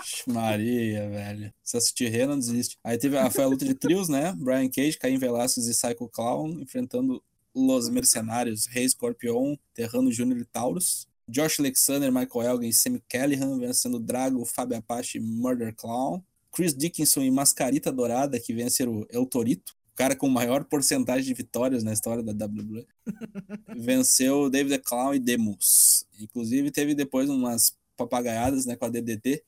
[0.00, 1.52] Ixi, Maria, velho.
[1.62, 2.78] Se assistir Rê, não desiste.
[2.82, 4.34] Aí teve a, foi a luta de trios, né?
[4.36, 7.22] Brian Cage, Caim Velasquez e Psycho Clown enfrentando
[7.54, 11.08] Los Mercenários, Rei Scorpion, Terrano Júnior e Taurus.
[11.28, 16.22] Josh Alexander, Michael Elgin e Sammy Callahan vencendo Drago, Fábio Apache e Murder Clown.
[16.52, 19.72] Chris Dickinson e Mascarita Dourada, que venceram El Torito.
[19.92, 22.86] O cara com maior porcentagem de vitórias na história da WWE.
[23.76, 26.04] Venceu David the Clown e Demus.
[26.18, 29.44] Inclusive, teve depois umas papagaiadas né, com a DDT,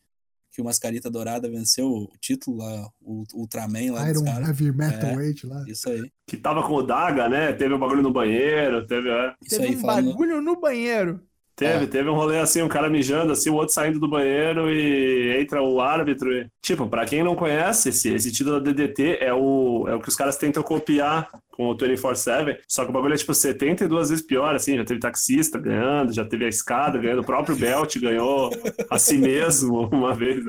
[0.52, 4.24] que o Mascarita Dourada venceu o título lá, o Ultraman lá Iron.
[4.26, 5.16] Heavy Metal É.
[5.16, 5.64] Weight lá.
[5.66, 6.12] Isso aí.
[6.26, 7.52] Que tava com o Daga, né?
[7.54, 9.08] Teve um bagulho no banheiro, teve.
[9.08, 9.34] É.
[9.42, 11.20] Isso Teve aí, um falando, bagulho no banheiro.
[11.54, 11.86] Teve, É.
[11.86, 15.62] teve um rolê assim, um cara mijando, assim, o outro saindo do banheiro e entra
[15.62, 16.32] o árbitro.
[16.32, 20.00] e- Tipo, pra quem não conhece, esse, esse título da DDT é o, é o
[20.00, 24.08] que os caras tentam copiar com o 24-7, só que o bagulho é tipo 72
[24.08, 27.94] vezes pior, assim, já teve taxista ganhando, já teve a escada ganhando, o próprio Belt
[27.98, 28.50] ganhou
[28.88, 30.42] a si mesmo uma vez.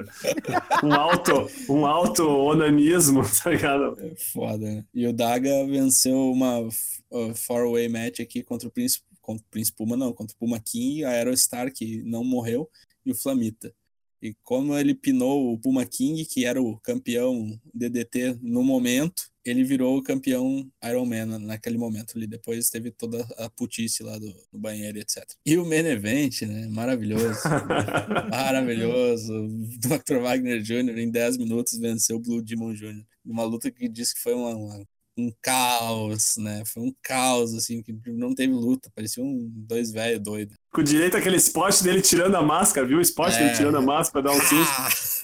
[0.81, 3.97] Um auto, um auto onanismo, tá ligado?
[3.99, 4.85] É foda, né?
[4.93, 9.77] E o Daga venceu uma uh, four-way match aqui contra o Príncipe, contra o Príncipe
[9.77, 12.69] Puma, não, contra o Puma King, a Aerostar, que não morreu,
[13.03, 13.73] e o Flamita.
[14.21, 19.65] E como ele pinou o Puma King, que era o campeão DDT no momento, ele
[19.65, 22.25] virou o campeão Ironman na- naquele momento ali.
[22.25, 25.25] Depois teve toda a putice lá do, do banheiro, etc.
[25.45, 26.67] E o main event, né?
[26.69, 27.41] Maravilhoso.
[28.31, 29.47] Maravilhoso.
[29.79, 30.19] Dr.
[30.21, 30.97] Wagner Jr.
[30.97, 33.03] em 10 minutos venceu o Blue Demon Jr.
[33.25, 34.85] Uma luta que disse que foi uma- uma-
[35.17, 36.63] um caos, né?
[36.65, 38.89] Foi um caos, assim, que não teve luta.
[38.95, 40.57] Parecia um dois velhos doidos.
[40.73, 42.97] Com direito àquele spot dele tirando a máscara, viu?
[42.97, 43.37] O spot É.
[43.39, 45.23] dele tirando a máscara pra dar um susto.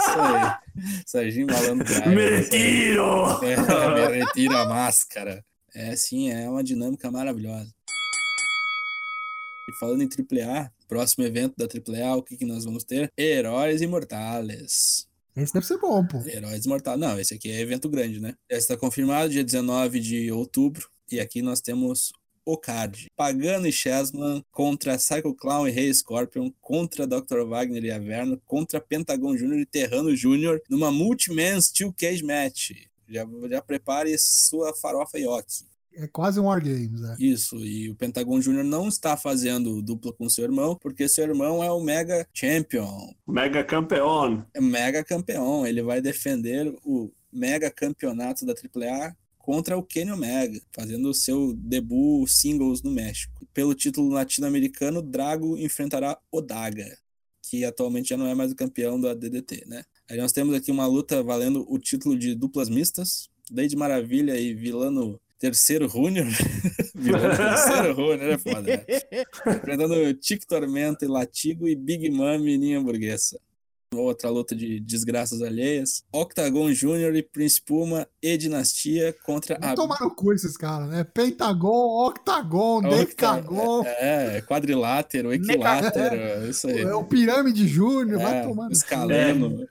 [0.00, 1.02] Isso aí.
[1.06, 3.44] Serginho Malandro Me retiro!
[3.44, 5.44] É, me retira a máscara.
[5.74, 7.70] É, sim, é uma dinâmica maravilhosa.
[9.68, 13.12] E falando em AAA, próximo evento da AAA, o que, que nós vamos ter?
[13.16, 15.06] Heróis Imortais.
[15.36, 16.18] Esse deve ser bom, pô.
[16.26, 16.98] Heróis Imortais.
[16.98, 18.34] Não, esse aqui é evento grande, né?
[18.50, 20.88] Já está confirmado, dia 19 de outubro.
[21.10, 22.12] E aqui nós temos
[22.44, 23.10] o card.
[23.16, 27.44] Pagano e Chessman contra Psycho Clown e Rei Scorpion, contra Dr.
[27.48, 29.60] Wagner e Averno, contra Pentagon Jr.
[29.60, 30.60] e Terrano Jr.
[30.68, 32.72] numa Multi-Man Steel Cage Match.
[33.08, 35.64] Já, já prepare sua farofa Yoki.
[35.94, 37.16] É quase um Wargames, né?
[37.18, 38.62] Isso, e o Pentagon Jr.
[38.64, 43.12] não está fazendo dupla com seu irmão, porque seu irmão é o Mega Champion.
[43.26, 44.46] Mega campeão.
[44.54, 45.66] é mega campeão.
[45.66, 51.52] Ele vai defender o mega campeonato da AAA contra o Kenny Omega, fazendo o seu
[51.54, 53.46] debut singles no México.
[53.52, 56.96] Pelo título latino-americano, Drago enfrentará Odaga,
[57.42, 59.82] que atualmente já não é mais o campeão da DDT, né?
[60.08, 64.54] Aí nós temos aqui uma luta valendo o título de duplas mistas, Lady Maravilha e
[64.54, 66.26] Vilano Terceiro Júnior.
[66.92, 68.84] Terceiro Júnior, é foda, né?
[69.56, 73.40] Enfrentando Tic Tormenta e Latigo e Big Mom Ninha Hamburguesa.
[73.96, 76.04] Outra luta de desgraças alheias.
[76.12, 79.74] Octagon Júnior e Prince Puma e Dinastia contra Vai a.
[79.74, 81.02] tomar no cu esses caras, né?
[81.02, 86.82] Pentagon, Octagon, Octa- Decagon, É, quadrilátero, equilátero, isso aí.
[86.82, 88.68] é o Pirâmide Júnior, vai É, no cu.
[88.70, 89.66] escaleno,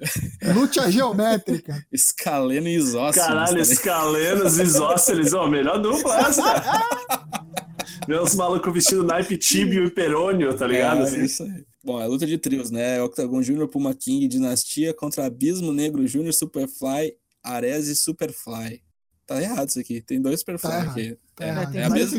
[0.53, 1.82] Luta geométrica.
[1.89, 3.26] escaleno e isósceles.
[3.26, 6.43] Caralho, tá escalenos, isósceles, ó, melhor dupla essa.
[8.05, 10.99] Vê os malucos vestindo naipe tíbio e perônio, tá ligado?
[10.99, 11.24] É, assim?
[11.24, 11.68] isso aí.
[11.84, 13.02] Bom, é luta de trios, né?
[13.02, 18.84] Octagon Júnior, Puma King, Dinastia contra Abismo Negro Júnior, Superfly, Ares e Superfly.
[19.26, 20.02] Tá errado isso aqui.
[20.02, 21.18] Tem dois Superfly Tá aqui.
[21.36, 21.76] Tá É, errado.
[21.76, 22.18] é a mesma.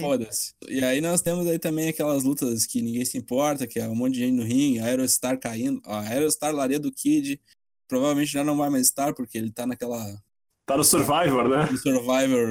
[0.00, 0.52] Foda-se.
[0.68, 3.94] E aí nós temos aí também aquelas lutas que ninguém se importa, que é um
[3.94, 5.80] monte de gente no ringue, Aerostar caindo.
[5.86, 7.40] Ó, Aerostar Laredo Kid
[7.88, 10.04] provavelmente já não vai mais estar, porque ele tá naquela
[10.70, 11.66] Tá no Survivor, né?
[11.66, 12.46] do Survivor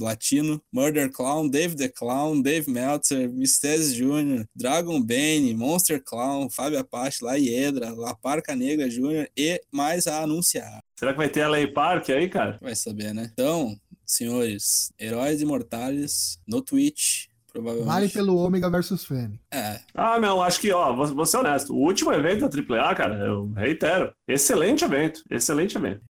[0.00, 6.80] latino, Murder Clown, Dave the Clown, Dave Meltzer, Mistez Jr., Dragon Bane, Monster Clown, Fábio
[6.80, 9.28] Apache, La Hiedra, La Parca Negra Jr.
[9.36, 10.82] e mais a anunciar.
[10.96, 12.58] Será que vai ter LA Park aí, cara?
[12.60, 13.30] Vai saber, né?
[13.32, 17.86] Então, senhores, Heróis Imortais no Twitch, provavelmente.
[17.92, 19.38] Vale pelo Ômega versus Fênix.
[19.52, 21.72] É, Ah, não, acho que, ó, vou, vou ser honesto.
[21.72, 24.12] O último evento da AAA, cara, eu reitero.
[24.26, 26.02] Excelente evento, excelente evento.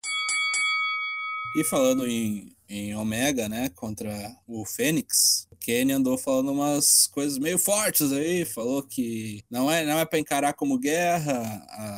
[1.53, 7.37] E falando em, em Omega, né, contra o Fênix, o Kenny andou falando umas coisas
[7.37, 11.41] meio fortes aí, falou que não é, não é para encarar como guerra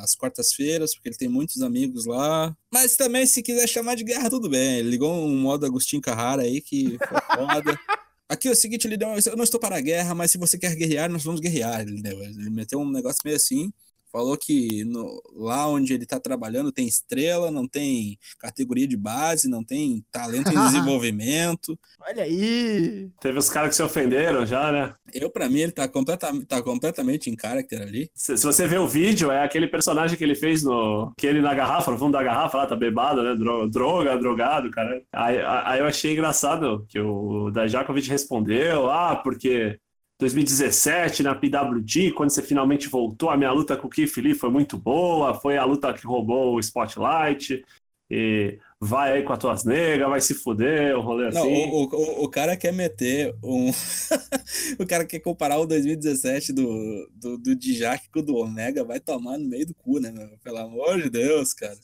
[0.03, 2.55] às quartas-feiras, porque ele tem muitos amigos lá.
[2.73, 4.79] Mas também, se quiser chamar de guerra, tudo bem.
[4.79, 7.79] Ele ligou um modo Agostinho Carrara aí que foi foda.
[8.27, 10.57] Aqui é o seguinte, ele deu, eu não estou para a guerra, mas se você
[10.57, 11.81] quer guerrear, nós vamos guerrear.
[11.81, 13.71] Ele, deu- ele meteu um negócio meio assim.
[14.13, 19.49] Falou que no- lá onde ele tá trabalhando tem estrela, não tem categoria de base,
[19.49, 20.53] não tem talento em
[21.01, 21.77] desenvolvimento.
[21.99, 23.09] Olha aí.
[23.19, 24.93] Teve os caras que se ofenderam já, né?
[25.13, 28.09] Eu, pra mim, ele tá, completa, tá completamente em character ali.
[28.13, 31.11] Se, se você ver o vídeo, é aquele personagem que ele fez no.
[31.17, 33.35] Que ele na garrafa, no fundo da garrafa lá, tá bebado, né?
[33.35, 35.01] Dro- Droga, drogado, cara.
[35.11, 39.79] Aí, aí eu achei engraçado que o Dajakovic respondeu: ah, porque
[40.23, 44.49] 2017 na PWG, quando você finalmente voltou, a minha luta com o Keith Lee foi
[44.49, 47.63] muito boa, foi a luta que roubou o Spotlight.
[48.09, 51.65] E vai aí com as tuas negras, vai se fuder, o rolê Não, assim.
[51.71, 53.71] o, o, o cara quer meter um.
[54.77, 58.99] o cara quer comparar o 2017 do, do, do Dijak com o do Omega, vai
[58.99, 60.37] tomar no meio do cu, né, meu?
[60.43, 61.77] Pelo amor de Deus, cara.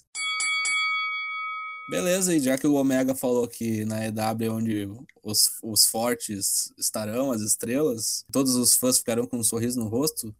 [1.89, 4.89] Beleza, e já que o Omega falou que na EW é onde
[5.23, 10.33] os, os fortes estarão, as estrelas, todos os fãs ficarão com um sorriso no rosto,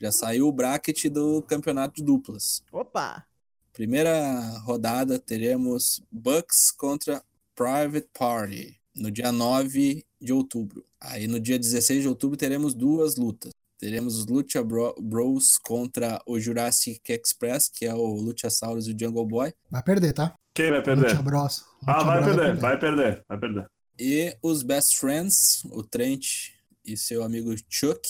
[0.00, 2.64] já saiu o bracket do campeonato de duplas.
[2.72, 3.24] Opa!
[3.72, 7.22] Primeira rodada teremos Bucks contra
[7.54, 10.84] Private Party no dia 9 de outubro.
[11.00, 13.52] Aí no dia 16 de outubro teremos duas lutas.
[13.78, 18.98] Teremos os Lucha Bro Bros contra o Jurassic Express, que é o Luchasaurus e o
[18.98, 19.54] Jungle Boy.
[19.70, 20.36] Vai perder, tá?
[20.58, 21.22] Quem vai perder?
[21.22, 21.64] Bros.
[21.86, 23.66] Ah, vai perder, vai perder, vai perder.
[23.96, 26.26] E os Best Friends, o Trent
[26.84, 28.00] e seu amigo Chuck,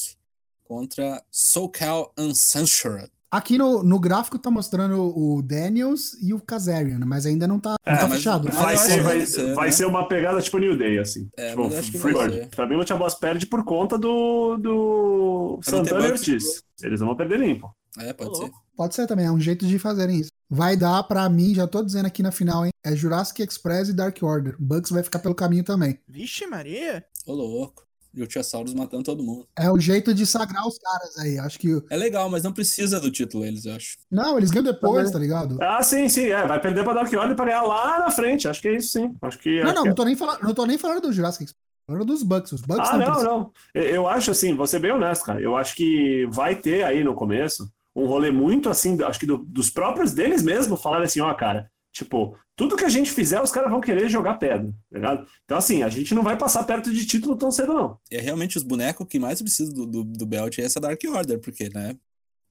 [0.65, 3.11] contra SoCal Uncensored.
[3.31, 7.77] Aqui no, no gráfico tá mostrando o Daniels e o Kazarian, mas ainda não tá,
[7.87, 8.45] não É, tá mas- fechado.
[8.47, 9.73] mas- Vai, ser, vai, ser, vai né?
[9.73, 11.29] ser uma pegada tipo New Day, assim.
[11.37, 12.47] É, tipo, acho que vai.
[12.47, 16.13] Pra mim, o Lucha Boss perde por conta do, do não Santana e.
[16.13, 16.63] Ortiz.
[16.83, 17.71] Eles não vão perder limpo.
[17.99, 18.51] É, pode Ô, ser.
[18.75, 20.31] Pode ser também, é um jeito de fazerem isso.
[20.51, 22.71] Vai dar pra mim, já tô dizendo aqui na final, hein?
[22.85, 24.55] É Jurassic Express e Dark Order.
[24.59, 25.99] O Bucks vai ficar pelo caminho também.
[26.09, 27.05] Vixe, Maria.
[27.27, 27.87] Ô, louco.
[28.15, 29.47] E o Luchasaurus matando todo mundo.
[29.55, 31.39] É o jeito de sagrar os caras aí.
[31.39, 31.83] Acho que.
[31.91, 33.99] É legal, mas não precisa do título eles, eu acho.
[34.11, 35.13] Não, eles ganham depois, Também.
[35.13, 35.59] tá ligado?
[35.63, 36.29] Ah, sim, sim.
[36.29, 38.49] É, vai perder pra Dark Order pra ganhar lá na frente.
[38.49, 39.15] Acho que é isso, sim.
[39.21, 39.61] Acho que.
[39.61, 41.69] Não, acho não, que- não tô nem falando, não tô nem falando do Jurassic Express.
[41.87, 42.53] Falando dos Bucks.
[42.53, 45.41] Os Bucks Ah, não não, Eu acho assim, vou ser bem honesto, cara.
[45.41, 47.71] Eu acho que vai ter aí no começo
[48.03, 51.71] um rolê muito assim, acho que do- dos próprios deles mesmo falarem assim, ó, cara,
[51.93, 55.27] tipo, tudo que a gente fizer, os caras vão querer jogar pedra, tá ligado?
[55.45, 57.99] Então, assim, a gente não vai passar perto de título tão cedo, não.
[58.11, 61.01] E é realmente os bonecos que mais precisam do, do, do Belt é essa Dark
[61.09, 61.97] Order, porque, né?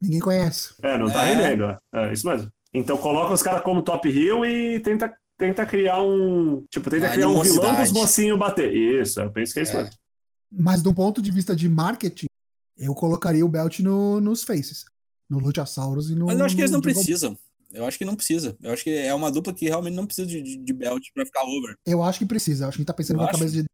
[0.02, 0.74] Ninguém conhece.
[0.82, 1.34] É, não tá É.
[1.34, 1.78] rendendo, é.
[1.94, 2.52] É isso mesmo.
[2.74, 6.64] Então coloca os caras como top heel e tenta, tenta criar um.
[6.70, 8.72] Tipo, tenta Uma criar um vilão dos mocinhos bater.
[8.76, 9.84] Isso, eu penso que é isso É.
[9.84, 9.96] mesmo.
[10.52, 12.28] Mas do ponto de vista de marketing,
[12.78, 14.86] eu colocaria o Belt no, nos Faces.
[15.30, 16.26] No Luchasaurus e no.
[16.28, 17.38] Mas eu acho que eles não precisam.
[17.74, 18.56] Eu acho que não precisa.
[18.62, 21.26] Eu acho que é uma dupla que realmente não precisa de, de, de Belt pra
[21.26, 21.76] ficar over.
[21.86, 22.64] Eu acho que precisa.
[22.64, 23.40] Eu acho que a gente tá pensando Eu com a acho.
[23.40, 23.68] cabeça de.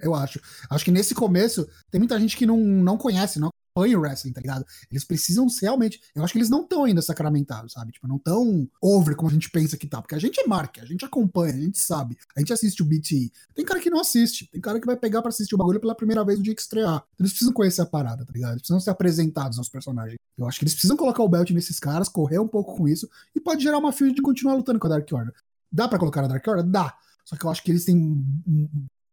[0.00, 0.40] Eu acho.
[0.70, 4.32] Acho que nesse começo, tem muita gente que não, não conhece, não acompanha o wrestling,
[4.32, 4.64] tá ligado?
[4.90, 6.00] Eles precisam realmente.
[6.14, 7.92] Eu acho que eles não estão ainda sacramentados, sabe?
[7.92, 10.00] Tipo, não tão over como a gente pensa que tá.
[10.00, 12.16] Porque a gente é marca, a gente acompanha, a gente sabe.
[12.36, 13.32] A gente assiste o BTE.
[13.54, 14.48] Tem cara que não assiste.
[14.50, 16.60] Tem cara que vai pegar pra assistir o bagulho pela primeira vez no dia que
[16.60, 17.04] estrear.
[17.14, 18.52] Então, eles precisam conhecer a parada, tá ligado?
[18.52, 20.18] Eles precisam ser apresentados aos personagens.
[20.36, 23.08] Eu acho que eles precisam colocar o belt nesses caras, correr um pouco com isso.
[23.34, 25.34] E pode gerar uma field de continuar lutando com a Dark Order.
[25.70, 26.64] Dá pra colocar a Dark Order?
[26.64, 26.94] Dá.
[27.24, 28.24] Só que eu acho que eles têm.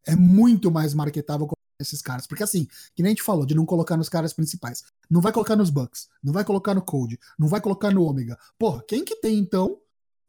[0.05, 1.47] É muito mais marketável
[1.79, 2.27] esses caras.
[2.27, 2.65] Porque assim,
[2.95, 4.83] que nem a gente falou, de não colocar nos caras principais.
[5.09, 6.07] Não vai colocar nos Bucks.
[6.23, 7.17] Não vai colocar no Code.
[7.37, 8.37] Não vai colocar no Omega.
[8.57, 9.77] Porra, quem que tem então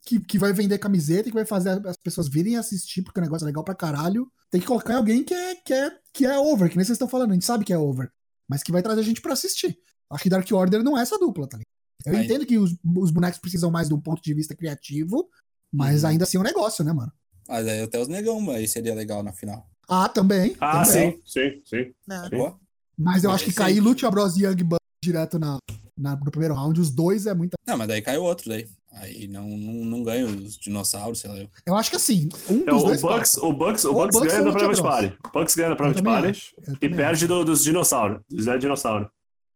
[0.02, 3.22] que, que vai vender camiseta e que vai fazer as pessoas virem assistir porque o
[3.22, 4.30] negócio é legal pra caralho?
[4.50, 7.08] Tem que colocar alguém que é, que é, que é over, que nem vocês estão
[7.08, 7.30] falando.
[7.30, 8.10] A gente sabe que é over.
[8.48, 9.78] Mas que vai trazer gente pra assistir.
[10.10, 11.70] Acho que Dark Order não é essa dupla, tá ligado?
[12.06, 15.28] Eu Aí- entendo que os, os bonecos precisam mais de um ponto de vista criativo,
[15.72, 16.08] mas Uhum.
[16.10, 17.12] ainda assim é um negócio, né, mano?
[17.46, 19.69] Mas aí até os negão aí seria legal na final.
[19.90, 20.56] Ah, também.
[20.60, 21.20] Ah, também.
[21.26, 21.92] sim, sim, sim.
[22.30, 22.54] Pô,
[22.96, 25.58] Mas eu É acho que cair Lucha Bros e Young Bucks direto na,
[25.98, 27.56] na- no primeiro round, os dois é muita.
[27.66, 28.66] Não, mas daí cai o outro daí.
[28.92, 31.38] Aí não, não, não ganha os dinossauros, sei lá.
[31.38, 31.48] eu.
[31.64, 33.00] Eu acho que assim, um É, dos o, dois.
[33.00, 33.46] Bucks, passa.
[33.46, 34.82] o Bucks, o Ou Bucks Bucks ganha da Private.
[34.82, 35.18] Party.
[35.24, 39.08] O Bucks ganha da Private Party e perde do- dos dinossauros, do Zé Dinossauro,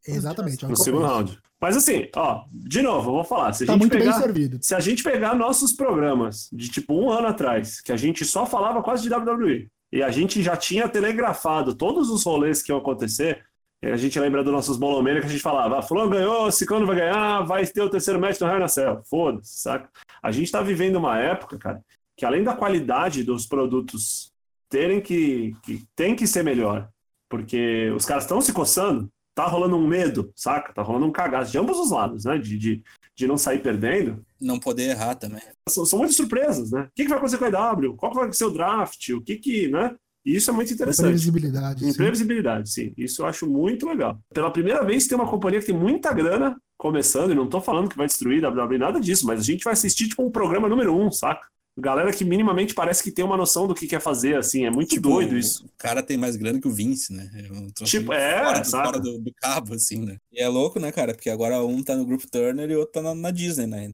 [0.07, 0.64] Exatamente.
[0.64, 1.39] é o no segundo round.
[1.61, 3.53] Mas assim, ó, de novo, eu vou falar.
[3.55, 4.12] Se a Tá gente muito pegar.
[4.12, 4.59] bem servido.
[4.61, 8.45] Se a gente pegar nossos programas de tipo um ano atrás, que a gente só
[8.47, 12.78] falava quase de WWE, e a gente já tinha telegrafado todos os rolês que iam
[12.78, 13.45] acontecer,
[13.80, 16.97] a gente lembra dos nossos bolomênios que a gente falava, ah, fulano ganhou, Ciclano vai
[16.97, 19.03] ganhar, vai ter o terceiro match no Hell in a Cell.
[19.09, 19.88] Foda-se, saca?
[20.20, 21.80] A gente tá vivendo uma época, cara,
[22.16, 24.32] que além da qualidade dos produtos
[24.68, 26.88] terem que, que tem que ser melhor,
[27.28, 30.72] porque os caras estão se coçando, tá rolando um medo, saca?
[30.72, 32.39] Tá rolando um cagaço de ambos os lados, né?
[32.39, 32.82] De, de,
[33.16, 35.43] de não sair perdendo Não poder errar também.
[35.68, 36.82] são, são muitas surpresas, né?
[36.82, 37.97] O que, que vai acontecer com a EW?
[37.97, 39.09] Qual vai ser o draft?
[39.11, 39.95] O que que, né?
[40.24, 41.07] E isso é muito interessante.
[41.07, 41.80] Previsibilidade.
[41.80, 41.91] sim.
[41.91, 42.95] Imprevisibilidade, sim.
[42.97, 44.18] Isso eu acho muito legal.
[44.32, 47.89] Pela primeira vez tem uma companhia que tem muita grana começando, e não tô falando
[47.89, 50.68] que vai destruir a WWE, nada disso, mas a gente vai assistir tipo um programa
[50.68, 51.47] número um, saca?
[51.77, 54.91] Galera que minimamente parece que tem uma noção do que quer fazer, assim, é muito
[54.91, 55.64] Tipo, doido isso.
[55.64, 57.29] O cara tem mais grana que o Vince, né?
[57.35, 60.16] É um Tipo, é, fora, do, fora do, do cabo, assim, né?
[60.33, 61.12] E é louco, né, cara?
[61.14, 63.91] Porque agora um tá no Grupo Turner e o outro tá na, na Disney, né?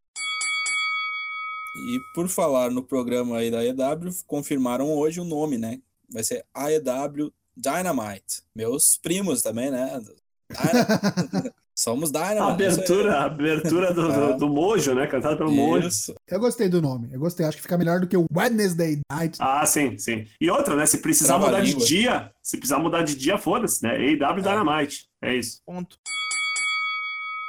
[1.77, 5.81] E por falar no programa aí da EW, confirmaram hoje o nome, né?
[6.13, 8.43] Vai ser AEW Dynamite.
[8.55, 9.99] Meus primos também, né?
[10.51, 12.41] Dyna- Somos Dynamite.
[12.41, 14.37] É abertura, abertura do, do, É.
[14.37, 15.07] do Mojo, né?
[15.07, 15.89] Cantado pelo Mojo.
[15.89, 16.15] Isso.
[16.29, 17.09] Eu gostei do nome.
[17.11, 17.47] Eu gostei.
[17.47, 19.39] Acho que fica melhor do que o Wednesday Night.
[19.41, 20.27] Ah, sim, sim.
[20.39, 20.85] E outra, né?
[20.85, 23.97] Se precisar Trava mudar de dia, se precisar mudar de dia, foda-se, né?
[23.97, 25.07] AEW Dynamite.
[25.23, 25.63] É isso.
[25.65, 25.97] Ponto.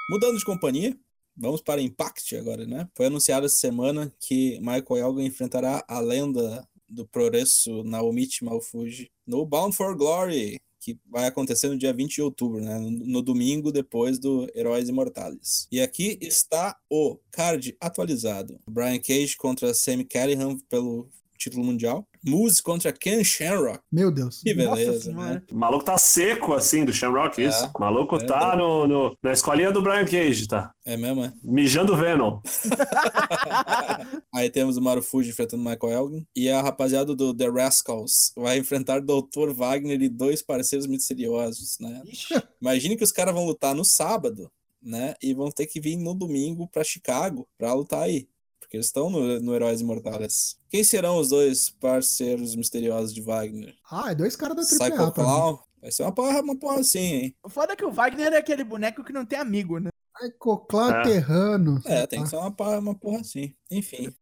[0.10, 0.96] Mudando de companhia,
[1.36, 2.88] Vamos para Impact agora, né?
[2.96, 9.46] Foi anunciado essa semana que Michael Elgin enfrentará a lenda do Progresso Naomichi Malfuji no
[9.46, 12.78] Bound for Glory, que vai acontecer no dia 20 de outubro, né?
[12.80, 15.68] No, domingo depois do Heróis Imortais.
[15.72, 18.60] E aqui está o card atualizado.
[18.68, 21.08] Brian Cage contra Sammy Callahan pelo
[21.38, 22.08] título mundial.
[22.26, 23.80] Moose contra Ken Shamrock.
[23.92, 24.42] Meu Deus.
[24.42, 25.42] Que beleza, né?
[25.52, 27.70] O maluco tá seco, assim, do Shamrock, É, isso.
[27.76, 28.58] O maluco é, tá é.
[28.58, 30.72] no, no- na escolinha do Brian Cage, tá?
[30.86, 31.34] É mesmo, é?
[31.44, 32.40] Mijando Venom.
[34.34, 36.28] Aí temos o Marufuji enfrentando Michael Elgin.
[36.36, 39.52] E a rapaziada do The Rascals vai enfrentar Dr.
[39.54, 42.02] Wagner e dois parceiros misteriosos, né?
[42.06, 44.52] Ixi, Imagine que os caras vão lutar no sábado,
[44.82, 45.14] né?
[45.22, 48.28] E vão ter que vir no domingo pra Chicago pra lutar aí.
[48.72, 50.58] Porque eles estão no, no Heróis Imortais.
[50.70, 53.76] Quem serão os dois parceiros misteriosos de Wagner?
[53.92, 55.12] Ah, é dois caras da Psycho AAA mim.
[55.12, 55.60] Clown?
[55.82, 57.36] Vai ser uma porra, uma porra assim, hein?
[57.44, 59.90] o foda é que o Wagner é aquele boneco que não tem amigo, né?
[60.18, 61.04] Psycho Clown É.
[61.04, 61.82] Terrano.
[61.84, 63.54] É, tem que ser uma porra, uma porra assim.
[63.70, 64.14] Enfim.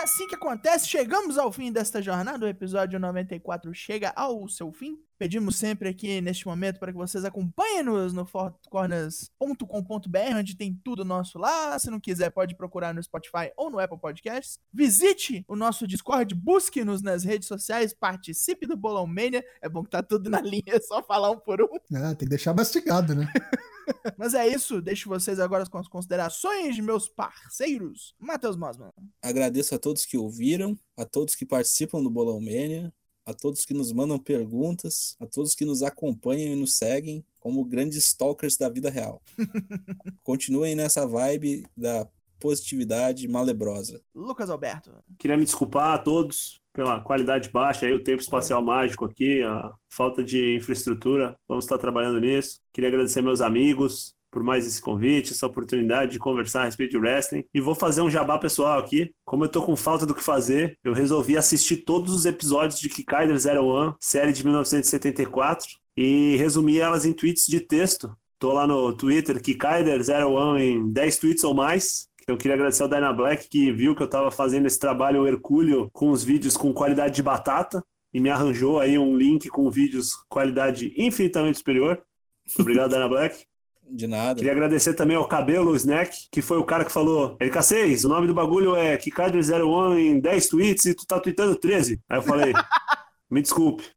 [0.00, 0.88] É assim que acontece.
[0.88, 2.46] Chegamos ao fim desta jornada.
[2.46, 4.98] O episódio 94 chega ao seu fim.
[5.18, 11.38] Pedimos sempre aqui neste momento para que vocês acompanhem-nos no fortcorners.com.br, onde tem tudo nosso
[11.38, 11.78] lá.
[11.78, 14.58] Se não quiser, pode procurar no Spotify ou no Apple Podcasts.
[14.72, 19.44] Visite o nosso Discord, busque-nos nas redes sociais, participe do Bolão Mania.
[19.60, 21.68] É bom que tá tudo na linha, é só falar um por um.
[21.94, 23.30] É, tem que deixar mastigado, né?
[24.16, 28.14] Mas é isso, deixo vocês agora com as considerações de meus parceiros.
[28.18, 28.90] Matheus Mosman.
[29.22, 32.92] Agradeço a todos que ouviram, a todos que participam do Bolão Mania,
[33.24, 37.64] a todos que nos mandam perguntas, a todos que nos acompanham e nos seguem como
[37.64, 39.22] grandes stalkers da vida real.
[40.22, 44.02] Continuem nessa vibe da positividade malebrosa.
[44.14, 44.92] Lucas Alberto.
[45.18, 49.72] Queria me desculpar a todos pela qualidade baixa aí, o tempo espacial mágico aqui, a
[49.90, 51.36] falta de infraestrutura.
[51.48, 52.60] Vamos estar trabalhando nisso.
[52.72, 56.98] Queria agradecer meus amigos por mais esse convite, essa oportunidade de conversar a respeito de
[56.98, 57.44] wrestling.
[57.52, 59.12] E vou fazer um jabá pessoal aqui.
[59.24, 62.88] Como eu tô com falta do que fazer, eu resolvi assistir todos os episódios de
[62.88, 65.66] Kikaider Zero One, série de 1974,
[65.96, 68.14] e resumir elas em tweets de texto.
[68.38, 72.08] Tô lá no Twitter, Kikaider Zero One em 10 tweets ou mais.
[72.30, 75.90] Eu queria agradecer ao Dyna Black que viu que eu estava fazendo esse trabalho hercúleo
[75.92, 80.14] com os vídeos com qualidade de batata e me arranjou aí um link com vídeos
[80.28, 82.00] qualidade infinitamente superior.
[82.46, 83.44] Muito obrigado, Dyna Black.
[83.92, 84.36] De nada.
[84.36, 88.28] Queria agradecer também ao Cabelo Snack, que foi o cara que falou: LK6, o nome
[88.28, 92.00] do bagulho é Kikader01 em 10 tweets e tu tá tweetando 13.
[92.08, 92.52] Aí eu falei:
[93.28, 93.84] me desculpe.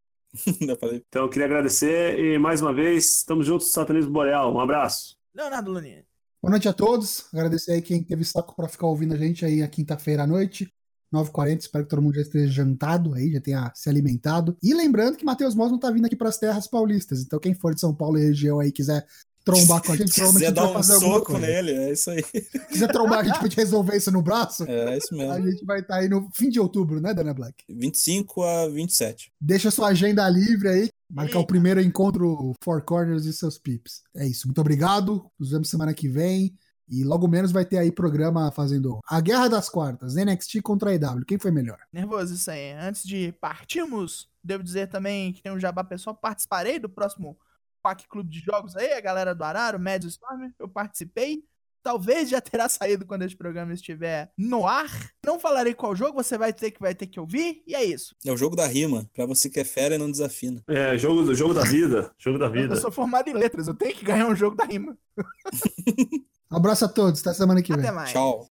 [0.60, 4.52] Então eu queria agradecer e mais uma vez, estamos juntos, Satanismo Boreal.
[4.52, 5.16] Um abraço.
[5.32, 6.04] Leonardo Lunin.
[6.44, 7.24] Boa noite a todos.
[7.32, 10.70] Agradecer aí quem teve saco pra ficar ouvindo a gente aí a quinta-feira à noite.
[11.10, 14.58] 9h40, espero que todo mundo já esteja jantado aí, já tenha se alimentado.
[14.62, 17.22] E lembrando que Matheus Mosman tá vindo aqui pras terras paulistas.
[17.22, 19.08] Então, quem for de São Paulo e região aí quiser
[19.44, 21.46] trombar com a gente, se provavelmente a quiser dar um soco coisa.
[21.48, 22.24] nele, é isso aí.
[22.70, 25.52] quiser trombar a gente pra gente resolver isso no braço, É isso a mesmo.
[25.52, 27.64] gente vai estar aí no fim de outubro, né, Dana Black?
[27.70, 29.32] 25 a 27.
[29.40, 30.90] Deixa sua agenda livre aí.
[31.10, 31.48] Marcar o Eita.
[31.48, 34.02] primeiro encontro Four Corners e seus pips.
[34.16, 34.48] É isso.
[34.48, 35.26] Muito obrigado.
[35.40, 36.54] Nos vemos semana que vem.
[36.90, 40.94] E logo menos vai ter aí programa fazendo a Guerra das Quartas, NXT contra a
[40.94, 41.24] EW.
[41.26, 41.78] Quem foi melhor?
[41.94, 42.74] Nervoso isso aí.
[42.74, 46.16] Antes de partirmos, devo dizer também que tem um jabá pessoal.
[46.16, 47.38] Participarei do próximo
[47.84, 50.50] Pac Clube de Jogos aí, a galera do Araro, Médio Storm.
[50.58, 51.44] Eu participei.
[51.84, 54.88] Talvez já terá saído quando este programa estiver no ar.
[55.26, 57.62] Não falarei qual jogo, você vai ter que vai ter que ouvir.
[57.68, 58.16] E é isso.
[58.26, 60.64] É o jogo da rima, pra você que é fera e não desafina.
[60.70, 62.10] É, jogo, do- jogo da vida.
[62.18, 62.74] Jogo da Eu, vida.
[62.76, 64.98] eu sou formado em letras, eu tenho que ganhar um jogo da rima.
[66.50, 67.20] Abraço a todos.
[67.20, 67.82] Até semana que vem.
[67.84, 68.12] Até mais.
[68.12, 68.42] Tchau.